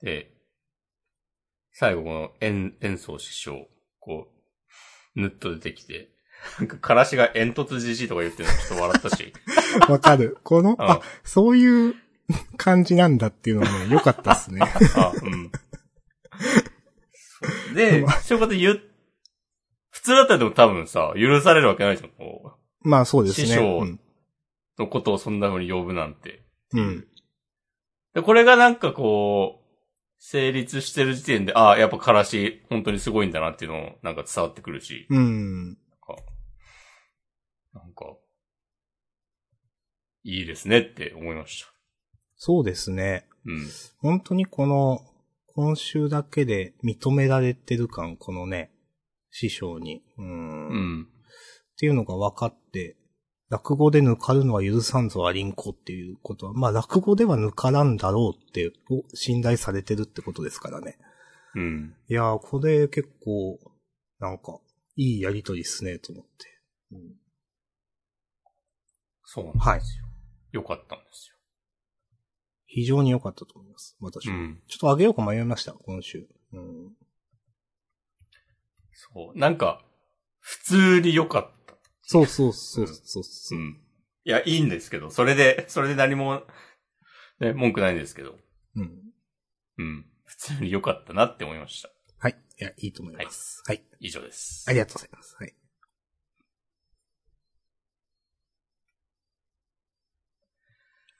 [0.02, 0.04] え。
[0.04, 0.30] で、
[1.72, 3.68] 最後この演、演奏師匠、
[4.00, 4.28] こ
[5.16, 6.10] う、ぬっと出てきて、
[6.58, 9.32] なんか、からしが煙突じじいとか言ってるのちょっと笑ったし。
[9.88, 10.36] わかる。
[10.42, 11.94] この、ああ、そういう
[12.58, 14.60] 感じなんだっていうのはね、良かったっすね。
[14.94, 15.50] あ、うん。
[17.74, 18.95] で、そういうこと言う、普
[20.06, 22.10] 通だったらでも多分さ、許されるわけないじゃん。
[22.10, 23.46] こまあそうですね。
[23.48, 23.98] 師匠
[24.78, 26.44] のことをそんな風に呼ぶなんて。
[26.72, 27.06] うん。
[28.14, 29.66] で、これがなんかこう、
[30.18, 35.68] 成立してる時点で、ああ、やっぱからし、本当にすごいんだなっていうのをなんか伝わってくるし、うん。
[35.68, 36.16] なんか、
[37.74, 38.16] なんか、
[40.22, 41.72] いいですねって思いました。
[42.36, 43.26] そうですね。
[43.44, 43.66] うん。
[43.98, 45.00] 本当にこの、
[45.54, 48.70] 今週だけで認められてる感、このね、
[49.38, 50.02] 師匠に。
[50.16, 50.68] うん。
[50.68, 51.02] うん。
[51.02, 51.06] っ
[51.78, 52.96] ていうのが分かって、
[53.50, 60.98] 落語で抜かるのは許さんぞアリンコっていうことは、まあ落語では抜からんだろうって、お信頼されてるってことですからね。
[61.54, 61.94] うん。
[62.08, 63.58] いやー、これ結構、
[64.18, 64.58] なんか、
[64.96, 66.30] いいやりとりっすね、と思って。
[66.92, 67.00] うん
[69.28, 70.04] そうなんですよ。
[70.04, 70.16] はい
[70.52, 71.36] よかったんです
[72.64, 74.30] 非常に良かったと思います、私。
[74.30, 74.62] うん。
[74.68, 76.26] ちょっとあげようか迷いました、今週。
[76.52, 76.96] うん。
[79.16, 79.38] そう。
[79.38, 79.82] なんか、
[80.40, 81.74] 普通に良かった。
[82.02, 83.62] そうそうそうそうそうう。
[83.62, 83.80] ん。
[84.24, 86.42] いや、いいんですけど、それで、それで何も、
[87.40, 88.36] ね、文句ないんですけど、
[88.76, 89.00] うん。
[89.78, 90.06] うん。
[90.24, 91.90] 普通に良かったなって思いました。
[92.18, 92.36] はい。
[92.60, 93.62] いや、いいと思います。
[93.66, 93.82] はい。
[94.00, 94.66] 以上です。
[94.68, 95.36] ありがとうございます。
[95.38, 95.54] はい。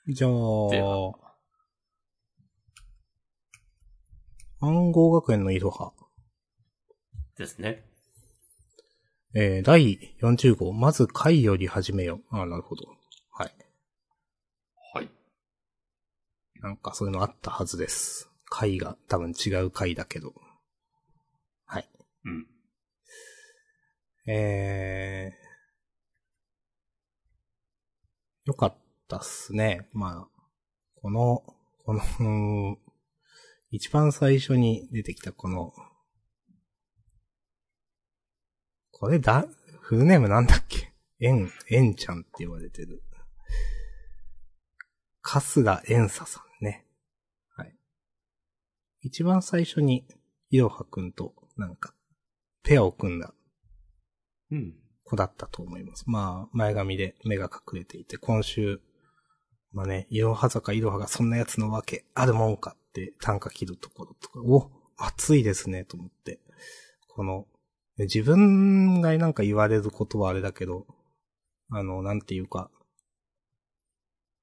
[0.09, 0.31] じゃあ
[4.59, 5.93] 暗号学園のいろは。
[7.37, 7.86] ですね。
[9.39, 12.35] えー、第40号、まず回より始めよう。
[12.35, 12.87] あなるほど。
[13.29, 13.53] はい。
[14.95, 15.11] はい。
[16.59, 18.31] なんかそういうのあったはずです。
[18.49, 20.33] 回が多分違う回だけど。
[21.67, 21.87] はい。
[22.25, 22.47] うん。
[24.25, 28.75] えー、よかっ
[29.07, 29.87] たっすね。
[29.93, 30.41] まあ、
[30.95, 31.43] この、
[31.85, 32.23] この、う
[32.73, 32.77] ん
[33.69, 35.73] 一番最初に出てきたこの、
[38.99, 39.45] これだ、
[39.81, 40.91] フルネームなんだっけ？
[41.19, 43.03] エン、エンちゃんって言われてる。
[45.21, 46.85] カスラエンサさんね。
[47.55, 47.75] はい。
[49.01, 50.07] 一番最初に、
[50.49, 51.93] イロハくんと、なんか、
[52.63, 53.33] ペアを組んだ
[54.51, 54.73] うん。
[55.03, 56.03] 子だったと思います。
[56.07, 58.81] まあ、前髪で目が隠れていて、今週、
[59.73, 66.39] まあね、いろは坂いろはがそんなやつのわけあるもんかって短歌切るところとか、お、熱いですね、と思って。
[67.09, 67.45] この、ね
[68.05, 70.85] 自分がなんか言われることはあれだけど、
[71.71, 72.69] あの、なんていうか、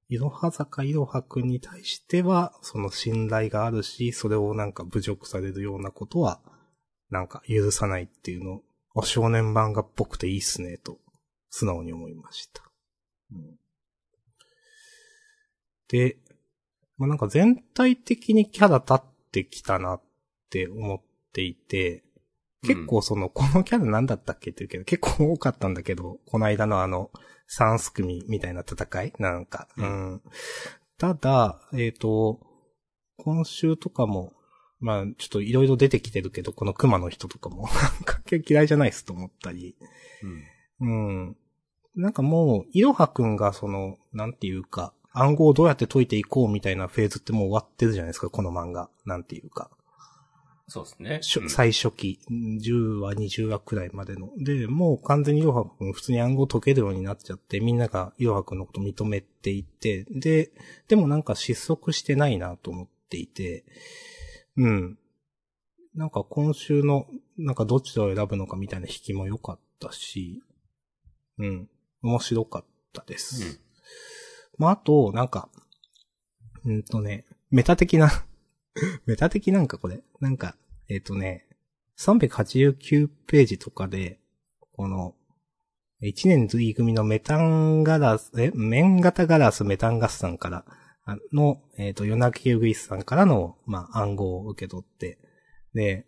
[0.08, 6.40] いろは坂いろはくんに対しては、その信頼があるし、それをなんか侮辱されるようなことは、
[7.10, 8.60] なんか許さないっていうの、
[8.96, 10.98] あ、少年漫画っぽくていいっすね、と、
[11.50, 12.62] 素直に思いました。
[13.32, 13.58] うん
[15.88, 16.16] で、
[16.96, 19.00] まあ、なんか全体的にキャラ立っ
[19.32, 20.02] てきたなっ
[20.50, 21.00] て思っ
[21.32, 22.04] ていて、
[22.66, 27.10] 結構その、このキャラ何だったっけって言うけど、結構多かったんだけど、この間のあの、
[27.46, 29.12] 三す組みたいな戦い？
[29.18, 30.22] なんか、ううん。
[30.98, 32.40] ただ、えっ、と、
[33.18, 34.32] 今週とかも、
[34.80, 39.76] まあ、ちょっといろいろ出てきてるけど、この熊の人とかも、 なんか嫌いじゃないっすと思ったり、
[40.80, 40.88] うん。
[40.88, 41.36] うん。
[41.94, 48.90] なんかもう、いろはくんがその、なんていうか、暗号をどうやって解いていこうみたいなフェーズってもう終わってるじゃないですか、この漫画。
[49.04, 49.70] なんていうか。
[50.66, 51.20] そうですね。
[51.48, 54.30] 最初期、うん10話、20話くらいまでの。
[54.38, 60.52] で、もう完全にいろはくん普通に暗号解けるようになっちゃって、みんながいろはくんのこと認めていて、で、
[60.88, 63.64] でもなんか失速してないなと思っていて、
[64.56, 64.98] うん。
[65.94, 70.42] なんか今週の、なんかどちらを選ぶのかみたいな引きも良かったし、
[71.38, 71.68] うん。
[72.02, 73.60] 面白かったです。
[74.56, 75.48] まあ、あと、なんか、
[76.64, 78.10] うんとね、メタ的な、
[79.06, 80.56] メタ的なんかこれ、なんか、
[80.88, 81.46] えっ、とね、
[81.98, 84.20] 389ページとかで、
[84.72, 85.14] この、
[86.02, 90.64] 1年 D 組のメタンガラス、え、面型ガラスメタンガスさんから、
[91.04, 95.18] あの、えっ、と、ヨナキウグイスさんからの、まあ、暗号を受け取って、
[95.74, 96.06] で、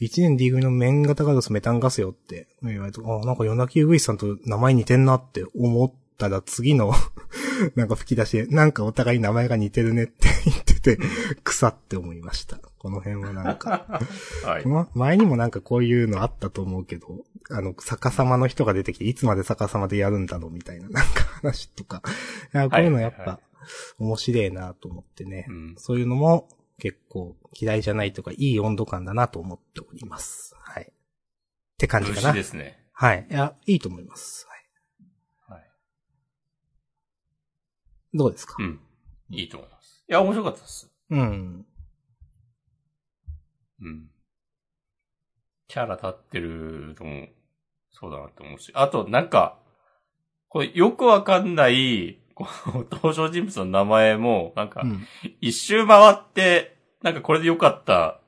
[0.00, 6.92] 1年 D 組の面型ガラスメタンガスよって言われて、あ、なんかヨナキウグイスさんと名前似てんなって思ったら次の
[7.76, 10.98] なんか吹き出しで、なんかお互い名前が似てるねって 言ってて、
[11.44, 12.58] 草って思いました。
[12.78, 14.00] この辺はなんか。
[14.44, 14.66] はい。
[14.66, 22.02] ま前にもなんかこういうのあったと思うけど、あの、逆さまの人が出てきて、いつまで逆さまでやるんだろうみたいな、なんか話とか。
[22.54, 23.40] いやこういうのやっぱ
[23.98, 25.46] 面白いなと思ってね。
[25.48, 26.48] うんそういうのも
[26.78, 30.56] 結構嫌いじゃないとか、いい温度感だなと思っております。
[30.58, 30.84] はい。
[30.84, 30.94] っ
[31.78, 32.42] て感じかなで。
[32.42, 32.82] すね。
[32.92, 33.26] はい。
[33.30, 34.46] いや、いいと思います。
[34.48, 34.56] は
[35.56, 35.60] い。
[35.60, 35.70] はい。
[38.14, 38.56] どうですか？
[38.58, 38.80] うん。
[39.30, 40.04] いいと思います。
[40.08, 40.90] いや、面白かったです。
[41.10, 41.66] うん。
[43.80, 44.10] うん。
[45.68, 47.28] キャラ立ってるのも、
[47.90, 48.70] そうだなって思うし。
[48.74, 49.58] あと、なんか、
[50.48, 55.06] これよくわかんない、この登場人物の名前も、なんかう、ん。
[55.40, 58.20] 一周回って、なんかこれでよかった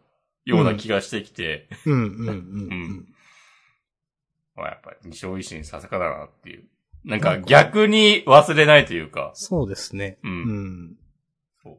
[0.45, 2.29] ような気がしてきて、うん、うん、うん。
[2.29, 3.09] うん
[4.57, 6.65] まあやっぱり二勝一心さすがだなっていう。
[7.05, 10.19] なんか逆に忘れないというか、そうですね。
[10.23, 10.97] うんうん。
[11.63, 11.79] そう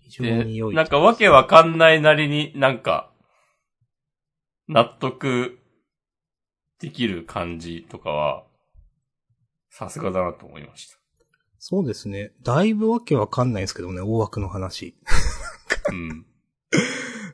[0.00, 0.74] 非常でに良、い。
[0.74, 3.10] なんかわけわかんないなりになんか、
[4.68, 5.58] 納得
[6.80, 8.44] できる感じとかは、
[9.70, 10.96] さすがだなと思いました。
[11.58, 12.32] そうですね。
[12.42, 14.96] だいぶわけわかんないですけどね、大枠の話。
[15.90, 16.26] うん。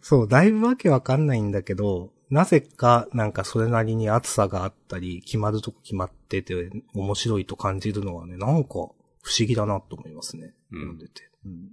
[0.03, 10.55] そう、だいぶわけわかんないんだけど、なぜか、なんかそれなりに熱さがあったり、決まるとこ決まってて、面白いと感じるのはね、なんか、不思議だなと思いますね。
[10.73, 11.31] うん読んでて。
[11.47, 11.71] うん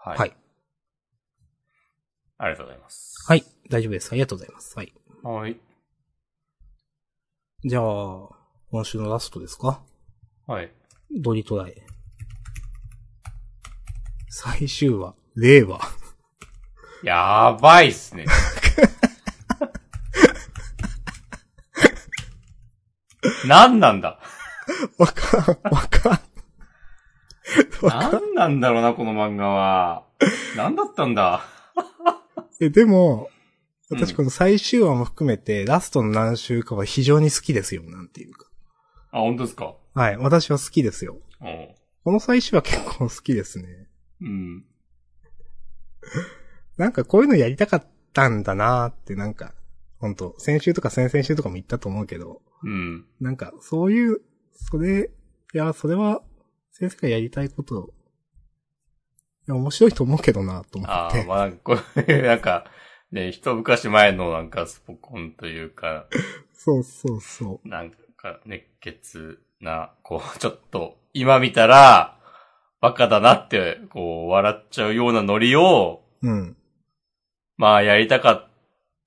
[0.00, 0.18] はい。
[0.18, 0.36] はい。
[2.38, 3.24] ありがとうございます。
[3.26, 3.44] はい。
[3.68, 4.12] 大丈夫です。
[4.12, 4.76] ありがとうございます。
[4.76, 4.92] はい。
[5.22, 5.58] はい。
[7.64, 8.28] じゃあ、
[8.70, 9.82] 今週のラストですか？
[10.46, 10.72] はい。
[11.10, 11.74] ドリトライ。
[14.30, 15.80] 最終話、令和。
[17.02, 18.26] やばいっすね。
[23.46, 24.18] 何なんだ？
[24.98, 26.20] わかん、わかん。
[27.82, 30.04] なんなんだろうな、この漫画は。
[30.56, 31.44] なんだったんだ？
[32.60, 33.38] え、でも、うん
[33.90, 38.46] 私この最終話も含めて、ラストの何週かは非常に好きですよ、なんていうか。
[39.12, 39.76] あ、本当ですか？
[39.94, 41.16] はい、私は好きですよ。
[41.40, 41.74] うん。
[42.04, 43.87] この最終話結構好きですね。
[44.20, 44.64] うん。
[46.76, 49.54] なんかこういうのやりたかったんだなーって、なんか、
[49.98, 53.06] 本当先週とか先々週とかも言ったと思うけど、うん。
[53.20, 54.20] なんか、そういう、
[54.54, 55.10] それ、
[55.54, 56.22] いや、それは、
[56.72, 57.92] 先生がやりたいこと、
[59.48, 61.24] いや、面白いと思うけどな、と思ああ、って。
[61.24, 62.70] まあ、これ、なんか、
[63.10, 66.06] ね、一昔前のなんかスポコンというか、
[66.52, 72.17] そうそうそなんか熱血な、こう、ちょっと、今見たら、
[72.80, 76.28] バカだなって、こう、笑っちゃうようなノリを、う。
[76.28, 76.56] うん。
[77.56, 78.48] まあ、やりたかっ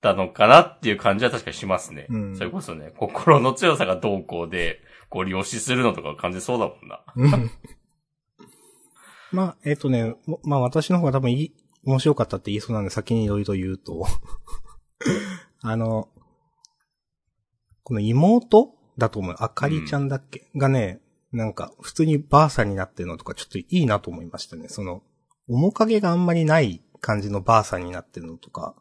[0.02, 2.06] たのかなっていう感じは確かにしますね。
[2.10, 7.02] うんそれこそね、心の強さがどうこうで、こう、利用しするのとか感じそうだもんな。
[7.16, 7.50] うん
[9.32, 11.54] まあ、えっ、とね、もまあ私の方が多分いい、
[11.84, 14.04] 面白かったって言いそうなんで先にいろいろ言うと、
[15.62, 16.10] あの、
[17.82, 19.34] この妹だと思う。
[19.38, 21.00] あかりちゃんだっけ、がね、
[21.32, 24.68] なんか普通にばあさんになってるのとかちょっといいなと思いましたね。
[24.68, 25.02] その、
[25.48, 28.74] 面影があんまりない感じのばあさんになってるのとか、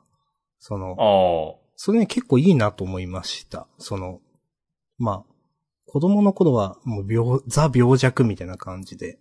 [0.60, 1.58] その。
[1.76, 3.68] それね、結構いいなと思いました。
[3.80, 4.20] その、
[4.98, 5.34] まあ、
[5.88, 9.20] 子供の頃はもう病、ザ病弱みたいな感じで、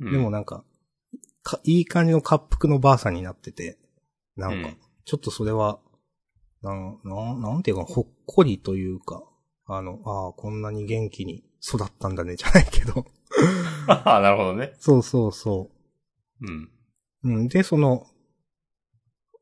[0.00, 0.64] うんでもなんか、
[1.42, 3.78] か、いい感じの滑腹のばあさんになってて、
[4.36, 5.78] なんかうん、ちょっとそれは、
[6.62, 9.22] なん、なん、なんていうか、ほっこりというか、
[9.66, 13.06] あの、ああ、こんなに元気に育ったんだね、じゃないけど。
[13.88, 14.74] ああ、なるほどね。
[14.78, 15.70] そうそうそ
[16.40, 16.70] うん。
[17.24, 17.28] う。
[17.28, 17.48] うん。
[17.48, 18.06] で、その、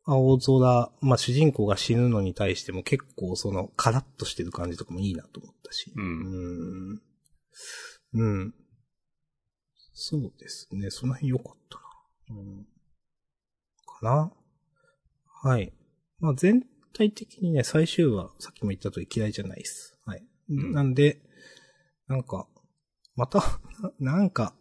[0.04, 5.92] 青空、まあ、主人公が死ぬのに対しても結構その、カラッとしてる感じとかもいいなと思ったし。
[5.94, 8.22] うんうーん。
[8.22, 8.54] うん。
[9.92, 10.90] そうですね。
[10.90, 11.78] その辺良かった
[12.32, 12.40] な。
[12.40, 12.66] うん。
[13.86, 14.32] かな
[15.42, 15.72] はい。
[16.18, 19.96] まあ、全体的にね、最終話、さっきも言った通り嫌いじゃないです。
[20.04, 20.24] はい。
[20.52, 21.20] んなんで、
[22.10, 22.48] なんか、
[23.14, 23.38] また、
[24.00, 24.52] な なんか、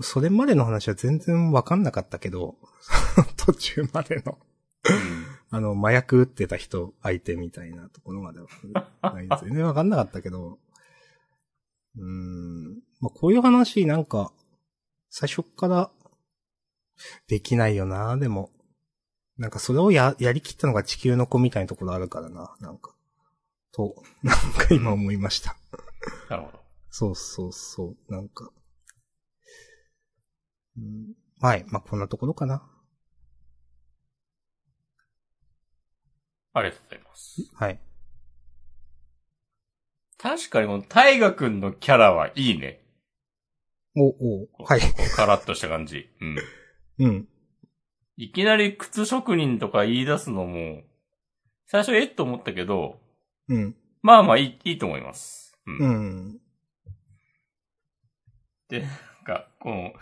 [0.00, 2.56] それまでの話は全然わかんなかったけど、
[3.36, 4.38] 途中までの、
[5.50, 8.46] あの、麻薬撃ってた人相手みたいなところまでは、
[9.42, 10.60] 全然わかんなかったけど、
[11.96, 14.32] うーん、まあ、こういう話なんか、
[15.10, 15.90] 最初っから、
[17.26, 18.52] できないよな、でも。
[19.36, 22.94] なんかそれをや、やりきったのが地球の子みたいなところあるからな、なんか。
[23.72, 25.56] と、なんか今思いました。
[26.30, 26.67] なるほど。
[26.90, 28.50] そうそうそう、なんか。
[30.76, 32.62] うん、はい、まあ、こんなところかな。
[36.54, 37.50] ありがとうございます。
[37.54, 37.80] はい。
[40.18, 42.80] 確かにこの大河くんのキャラはいいね。
[43.96, 44.80] お、お、はい。
[45.14, 46.08] カラッとした感じ。
[46.20, 46.38] うん。
[46.98, 47.28] うん。
[48.16, 50.82] いきなり靴職人とか言い出すのも、
[51.66, 52.98] 最初えっと思ったけど、
[53.48, 53.76] うん。
[54.02, 55.56] まあまあいい、いいと思います。
[55.66, 55.78] うん。
[55.78, 56.40] うん。
[58.68, 58.88] で、なん
[59.24, 59.92] か、この、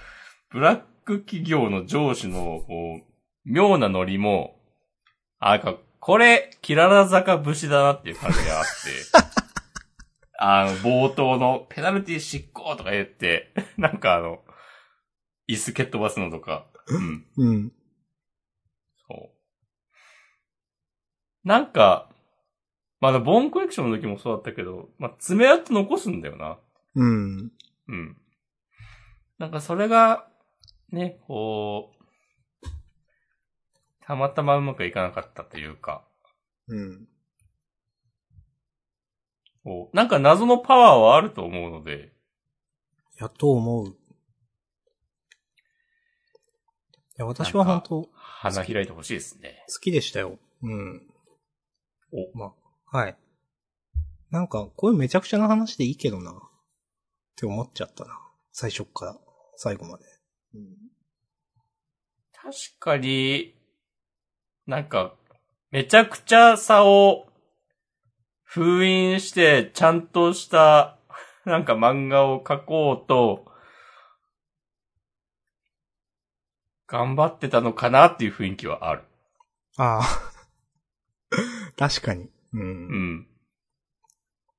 [0.50, 3.04] ブラック企業の上司の、こう、
[3.44, 4.60] 妙なノリも、
[5.38, 8.70] あ、か、これ、キララ坂節だなっていう感じがあって、
[10.38, 14.44] あの、冒頭のペナルティ執行とか言って、 なんかあの、
[15.48, 17.72] 椅子蹴っ飛ばすのとか、うん、うん。
[19.08, 19.32] そ
[21.44, 21.48] う。
[21.48, 22.10] なんか、
[23.00, 26.58] まだボーンコレクションの時もそうだったけど、まあ、爪痕残すんだよな。
[26.94, 27.52] うん。
[27.88, 28.16] うん。
[29.38, 30.28] なんかそれが、
[30.90, 31.96] ね、こう、
[34.06, 36.04] たまたまうまくいかなかったというか、
[36.68, 37.08] うん。
[39.64, 42.12] こうなんか謎のパワーはあると思うので、
[43.18, 43.88] やっと思う。
[43.88, 43.92] い
[47.16, 49.64] や、私は本当好花開いてほしいですね。
[49.80, 50.38] きでしたよ。
[50.62, 51.02] うん。
[52.12, 52.52] お、ま
[52.92, 53.16] あ、はい。
[54.30, 56.30] なんか、こういうめちゃくちゃな話でいいけどな。
[56.30, 56.34] っ
[57.36, 58.20] て思っちゃったな。
[58.52, 59.18] 最初っから、
[59.56, 60.04] 最後まで。
[60.54, 60.76] うん。
[62.32, 63.54] 確かに、
[64.66, 65.14] なんか、
[65.70, 67.26] めちゃくちゃさを
[68.44, 70.98] 封印して、ちゃんとした、
[71.44, 73.46] なんか漫画を描こうと、
[76.86, 79.02] 頑張ってたのかなっていう雰囲気はある。
[79.76, 80.32] ああ。
[81.76, 82.24] 確かに。
[82.24, 82.30] う。
[82.52, 83.28] うんん。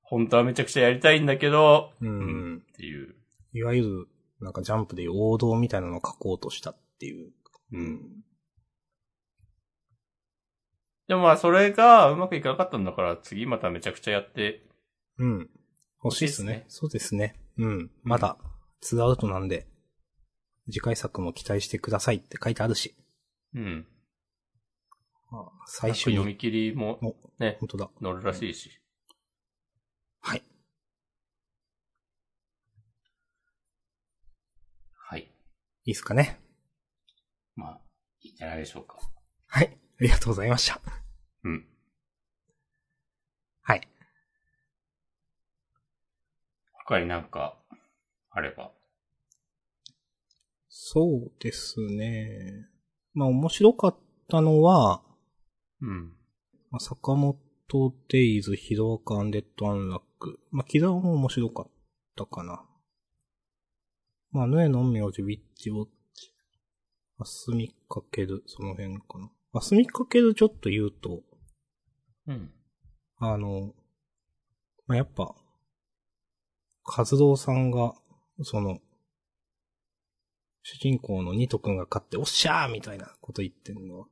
[0.02, 2.06] 本当はめちゃくちゃやりたいんだけど、う。
[2.06, 3.14] うんっていう。
[3.52, 4.08] いわゆる、
[4.40, 7.32] なんかジャンプで王道みたいなのを書こうとしたっていう。
[7.72, 8.00] うん。
[11.08, 14.62] でもまあそれがうまくいかなかったんだから次まためちゃくちゃやって、
[15.18, 15.50] うん。
[16.04, 17.34] 欲しいっすねそうですね。
[17.56, 17.90] うん。
[18.04, 18.36] まだ、
[18.80, 19.66] ツーアウトなんで、
[20.70, 22.94] 次回作も期待してくださいって書いてあるし、
[23.54, 23.86] うん。
[25.66, 27.90] 最初に、読み切りもお、ね、本当だ。
[28.00, 28.70] 載るらしいし。
[30.20, 30.36] は。
[30.36, 30.42] い
[35.90, 36.38] いですかね。
[37.56, 37.80] まあ、
[38.20, 38.98] いいんじゃないでしょうか。
[39.46, 39.78] はい。
[40.00, 40.80] ありがとうございました。
[41.44, 41.66] うん。
[43.62, 43.88] はい。
[46.86, 47.58] 他になんか、
[48.30, 48.70] あれば？
[50.68, 52.68] そうですね。
[53.14, 55.02] まあ面白かったのは、
[55.80, 56.08] うん。
[56.70, 57.38] まあ、坂本
[58.08, 60.38] デイズ、ヒロアカアンデッドアンラック。
[60.50, 61.70] まあ、キラーも面白かっ
[62.14, 62.67] たかな。
[64.30, 66.32] まあ、ヌエの名字、ウィッチウォッチ。
[67.18, 69.30] アスミかける、その辺かな。
[69.52, 71.22] アスミかけるちょっと言うと、
[72.26, 72.50] うん。
[73.18, 73.72] あの、
[74.86, 75.34] まあ、やっぱ、
[76.84, 77.94] カズドウさんが、
[78.42, 78.78] その、
[80.62, 84.06] 主人公のニト君が勝って、おっしゃーみたいなこと言ってんのは、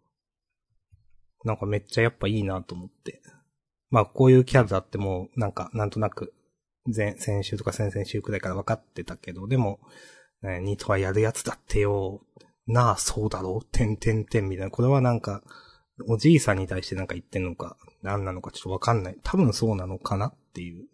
[1.45, 3.23] なんかめっちゃやっぱいいなと思って。
[3.91, 6.35] まあ、こういうキャラだってもう、なんか、なんとなく、
[6.95, 9.81] 前、先週とか先々週くらいから分かってたけど、でも、
[10.43, 12.23] ね、ニトはやるやつだってよ。
[12.67, 13.61] なあ、そうだろ？
[13.63, 13.65] う。
[13.65, 14.71] てんてんてんみたいな。
[14.71, 15.43] これはなんか、
[16.09, 19.19] おじいさんに対してなんか言ってんのか、何なのかちょっとわかんない。
[19.23, 20.85] 多分そうなのかなっていう。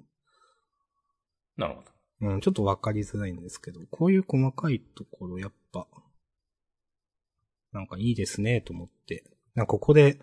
[1.56, 1.92] なるほど。
[2.28, 5.88] うん、ちょっとわかりづらいんですけど、こういう細かいところやっぱ、
[7.72, 9.24] なんかいいですね、と思って。
[9.54, 10.20] なんかここで、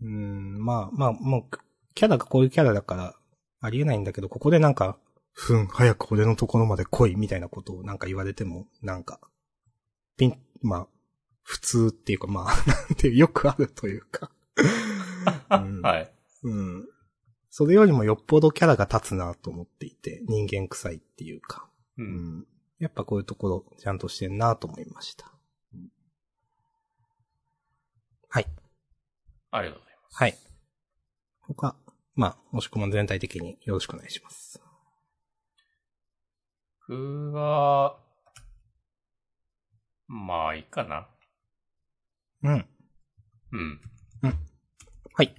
[0.00, 1.58] うーん、まあまあ、もう、
[1.94, 3.16] キャラがこういうキャラだから、
[3.64, 4.98] ありえないんだけど、ここでなんか、
[5.32, 9.20] ふん、早く俺のところまで来い、みたいなことをなんか言われても、なんか、
[10.18, 10.86] ピン、まあ、
[11.42, 14.30] 普通っていうか、まあ、 なんていう、よくあるというか。
[15.50, 16.14] うんはい。
[16.42, 16.88] うん。
[17.48, 21.66] それよりもよっぽどキャラが立つなと思っていて、人間臭いっていうか。
[21.96, 22.02] う。
[22.02, 22.46] うんん。
[22.78, 25.32] やっぱこういうところ、ちゃんとしてんなと思いました。
[25.72, 25.90] うん
[28.28, 28.46] はい。
[29.52, 30.16] ありがとうございます。
[30.16, 30.38] はい。
[31.40, 31.76] 他、
[32.14, 34.62] まあ、もしくも全体的によろしくお願いします。
[36.86, 37.98] 僕は、
[40.06, 41.08] まあ、いいかな。
[42.42, 42.68] うん。
[43.52, 43.80] うん。
[45.14, 45.34] はい。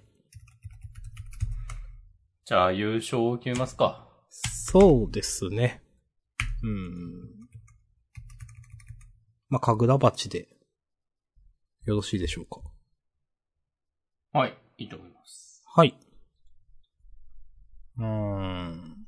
[2.45, 4.07] じゃあ、優勝を決めますか。
[4.29, 5.81] そうですね。
[6.63, 7.47] うん。
[9.49, 10.47] まあ、かぐら鉢で、
[11.85, 12.61] よろしいでしょうか。
[14.33, 14.57] はい。
[14.77, 15.63] いいと思います。
[15.67, 15.97] はい。
[17.97, 19.07] うーん。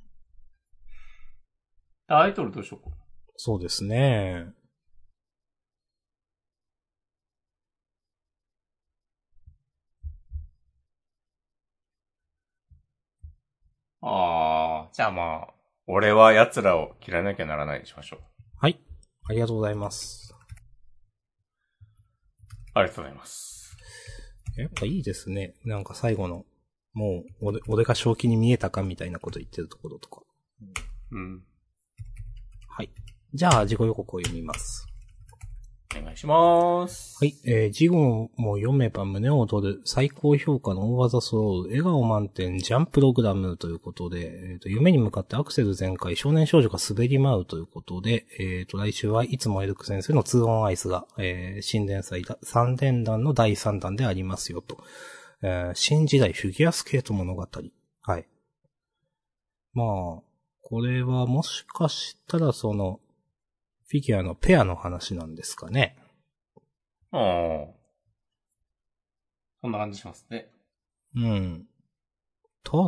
[2.08, 2.96] タイトルどうしようか。
[3.36, 4.54] そうですね。
[14.02, 15.54] ああ、じゃあまあ、
[15.86, 18.20] 俺は奴らを切らなきゃならないにしましょう。
[18.60, 18.80] はい。
[19.28, 20.34] ありがとうございます。
[22.74, 23.76] ありがとうございます。
[24.58, 25.56] やっぱいいですね。
[25.66, 26.46] なんか最後の、
[26.98, 30.24] もう、俺、俺が正気に見えたかみたいなこと言ってるところとか。
[31.12, 31.43] うん。
[32.68, 32.89] はい。
[33.36, 34.88] じゃあ、自己予告を読みます。
[35.95, 37.18] お願いします。
[37.22, 37.36] はい。
[37.45, 54.80] えー、ジゴも読めば胸を躍る最高評価の大技揃う笑顔満点ジャンプログラムということで、えーと、夢に向かってアクセル全開少年少女が滑り舞うということで、えーと、来週はいつもエルク先生の2オンアイスが、えー、新連載だ3連弾の第3弾でありますよと。
[55.44, 57.48] えー新時代フィギュアスケート物語。
[58.02, 58.28] はい。
[59.74, 59.88] まあ、
[60.64, 63.00] これはもしかしたらその、
[63.88, 65.96] フィギュアのペアの話なんですかね。
[67.12, 67.78] ああ。
[69.62, 70.50] そんな感じしますね。
[71.16, 71.68] うん。
[72.64, 72.84] ただ、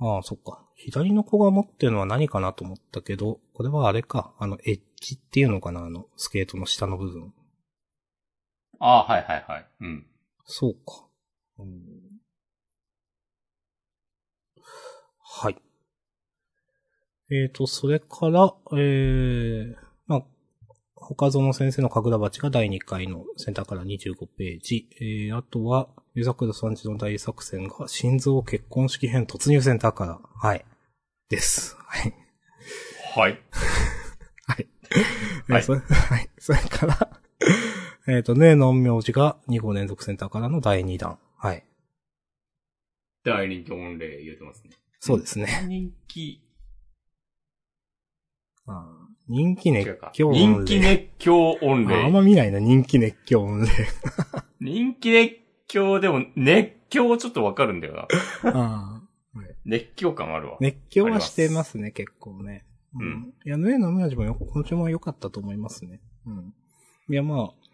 [0.00, 0.64] ああ、そっか。
[0.76, 4.32] 左の子が持ってるのは何かなと思ったけど、これはあれか。
[4.38, 7.34] あの、エッジっていうのかなあの、スケートの下の部分。
[8.78, 9.66] ああ、はいはいはい。
[9.80, 10.06] うん。
[10.50, 11.06] そうか。
[11.58, 11.76] うん、
[15.20, 15.56] はい。
[17.30, 19.74] えーと、それから、えー、
[20.06, 20.22] まあ、
[20.94, 24.88] 他園先生の神楽鉢が第2回のセンターから25ページ。
[25.02, 30.18] えー、あとは、湯桜さんちの大作戦が心臓結婚式編突入センターから。
[30.34, 30.64] はい。
[31.28, 31.76] です。
[31.78, 32.14] はい。
[33.14, 33.38] はい。
[34.46, 34.66] はい。
[35.48, 36.30] はい。
[36.38, 37.20] それから、
[38.08, 41.18] えっと、ねの名字が2号連続センターからの第2弾。
[41.36, 41.62] はい。
[43.22, 44.70] 大人気御礼言うてますね。
[44.98, 45.46] そうですね。
[45.68, 46.42] 人気、
[48.66, 49.98] あー人気熱。
[50.14, 52.10] 狂人気熱狂御ああん礼。
[52.10, 53.70] ま見ないな、人気熱狂音で。
[54.58, 55.34] 人気熱
[55.68, 58.08] 狂でも、熱狂ちょっとわかるんだよな。
[58.54, 59.08] あー
[59.66, 60.56] 熱狂感あるわ。
[60.60, 62.64] 熱狂はしてますね、結構ね。
[62.98, 66.00] うんいや、ヌエのムヤジもよ、この注文は良かったと思いますね。
[66.24, 66.54] うん。
[67.10, 67.67] いや、まあ、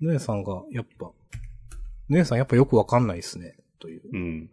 [0.00, 1.12] ヌエさんが、やっぱ、
[2.08, 3.56] ヌエさんやっぱよくわかんないですね。
[3.78, 4.02] という。
[4.12, 4.50] うん。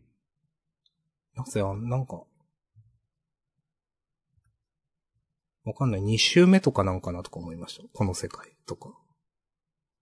[1.35, 2.23] なぜ、あなんか、
[5.63, 6.01] わかんない。
[6.01, 7.83] 2週目とかなんかなとか思いました。
[7.93, 8.93] この世界とか。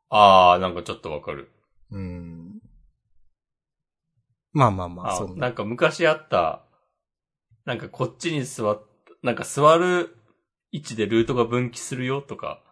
[0.10, 1.52] あー、なんかちょっとわかる。
[1.91, 2.62] うん。
[4.52, 6.64] まあまあまあ、あそうなんか昔あった、
[7.66, 8.82] なんかこっちに座っ、
[9.22, 10.16] なんか座る
[10.72, 12.64] 位置でルートが分岐するよとか、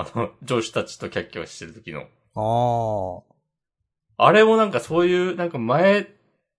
[0.00, 2.06] あの、上司たちとキャッキャしてる時の。
[2.34, 3.22] あ
[4.18, 4.26] あ。
[4.26, 6.08] あれもなんかそういう、なんか前、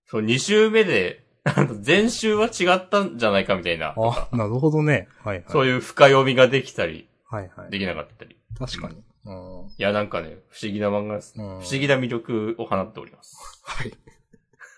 [0.06, 3.94] そう、2週目で、あの前週は違ったんじゃないかみたいな。
[3.96, 5.08] あ、なるほどね。
[5.22, 5.44] はいはい。
[5.48, 7.70] そういう深読みができたり、はいはい。
[7.70, 8.36] できなかったり。
[8.58, 8.96] 確かに。
[9.26, 9.32] う
[9.66, 9.68] ん。
[9.68, 11.34] いや、なんかね、不思議な漫画です。
[11.36, 13.36] うん不思議な魅力を放っております。
[13.64, 13.92] はい。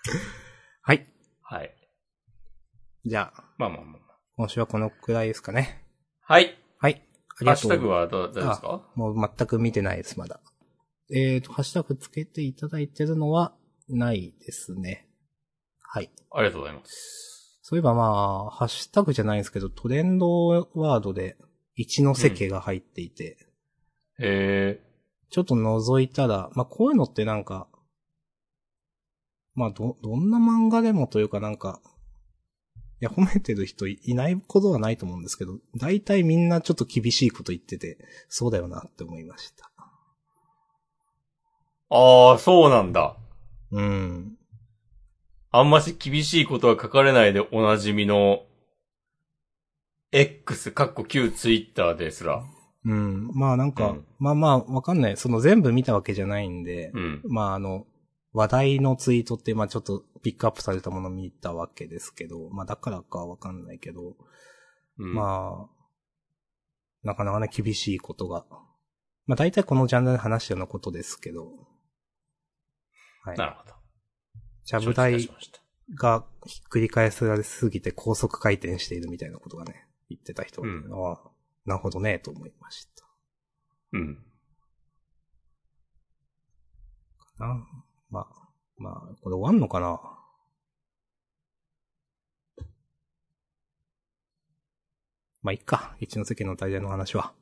[0.83, 1.07] はい。
[1.43, 1.75] はい。
[3.05, 4.19] じゃあ、まあまあまあまあ。
[4.37, 5.85] 今週はこのくらいですかね。
[6.21, 6.58] はい。
[7.45, 7.61] ハッがとう。
[7.63, 8.83] シュタグはどう、ですか？
[8.95, 10.41] もう全く見てないです、まだ。
[11.15, 13.55] えーと、ハッシュタグつけていただいてるのは
[13.89, 15.09] ないですね。
[15.81, 16.11] はい。
[16.33, 17.61] ありがとうございます。
[17.63, 21.37] そういえばまあ、ハッシュタグじゃないんですけど、トレンドワードで
[21.75, 23.37] 一ノ瀬家が入っていて、
[24.19, 24.81] へえ。
[25.31, 27.69] ちょっと覗いたら、まあこういうのってなんか、
[29.55, 31.81] まあど、どんな漫画でもというかなんか、
[33.01, 39.71] いや、褒めてる人いいないことはないと思うんですけど、大体みんなちょっと厳しいこと言ってて、そうだよなって思いました。
[41.91, 43.17] ああ、そうなんだ。
[43.71, 44.37] うん。
[45.51, 48.43] あんまし厳しいことは書かれないでおなじみの、
[50.11, 52.43] X、かっこ旧ツイッターですら。
[52.85, 53.31] うん。
[53.35, 55.17] まあなんか、うんまあまあわかんない。
[55.17, 57.23] その全部見たわけじゃないんで、うん。
[57.29, 57.87] まああの、
[58.33, 64.17] 話題のツイートって、まあちょっとピックアップされたものを見たわけですけど、まあだからかはわかんないけど、
[64.99, 65.79] うん、まあ、
[67.03, 68.45] なかなかね、厳しいことが。
[69.27, 71.47] まあ大体このジャンルで話したようなことですけど、
[73.25, 73.37] はい。
[73.37, 73.75] なるほど。
[74.65, 75.29] ちゃぶ台
[75.95, 81.31] がひっくり返されすぎて高速回転しているみたいなことがね、言ってた人が、うんああ、
[81.65, 83.05] なるほどね、と思いました。
[83.93, 84.19] うん。
[87.39, 87.47] な
[88.11, 88.27] まあ、
[88.77, 90.01] まあ、これ終わんのかな？
[95.43, 95.97] まあ、いっか。
[96.01, 97.33] 一ノ関の大体の話は。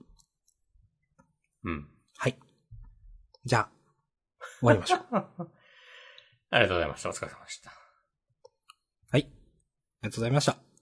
[1.65, 1.89] うん。
[2.19, 2.39] はい。
[3.45, 3.69] じゃあ、
[4.61, 5.01] 終わりましょう。
[6.51, 7.11] ありがとうございました。
[7.11, 7.71] お疲れ様でした。
[7.71, 9.23] はい。
[9.23, 9.31] あり
[10.03, 10.76] がとうございました。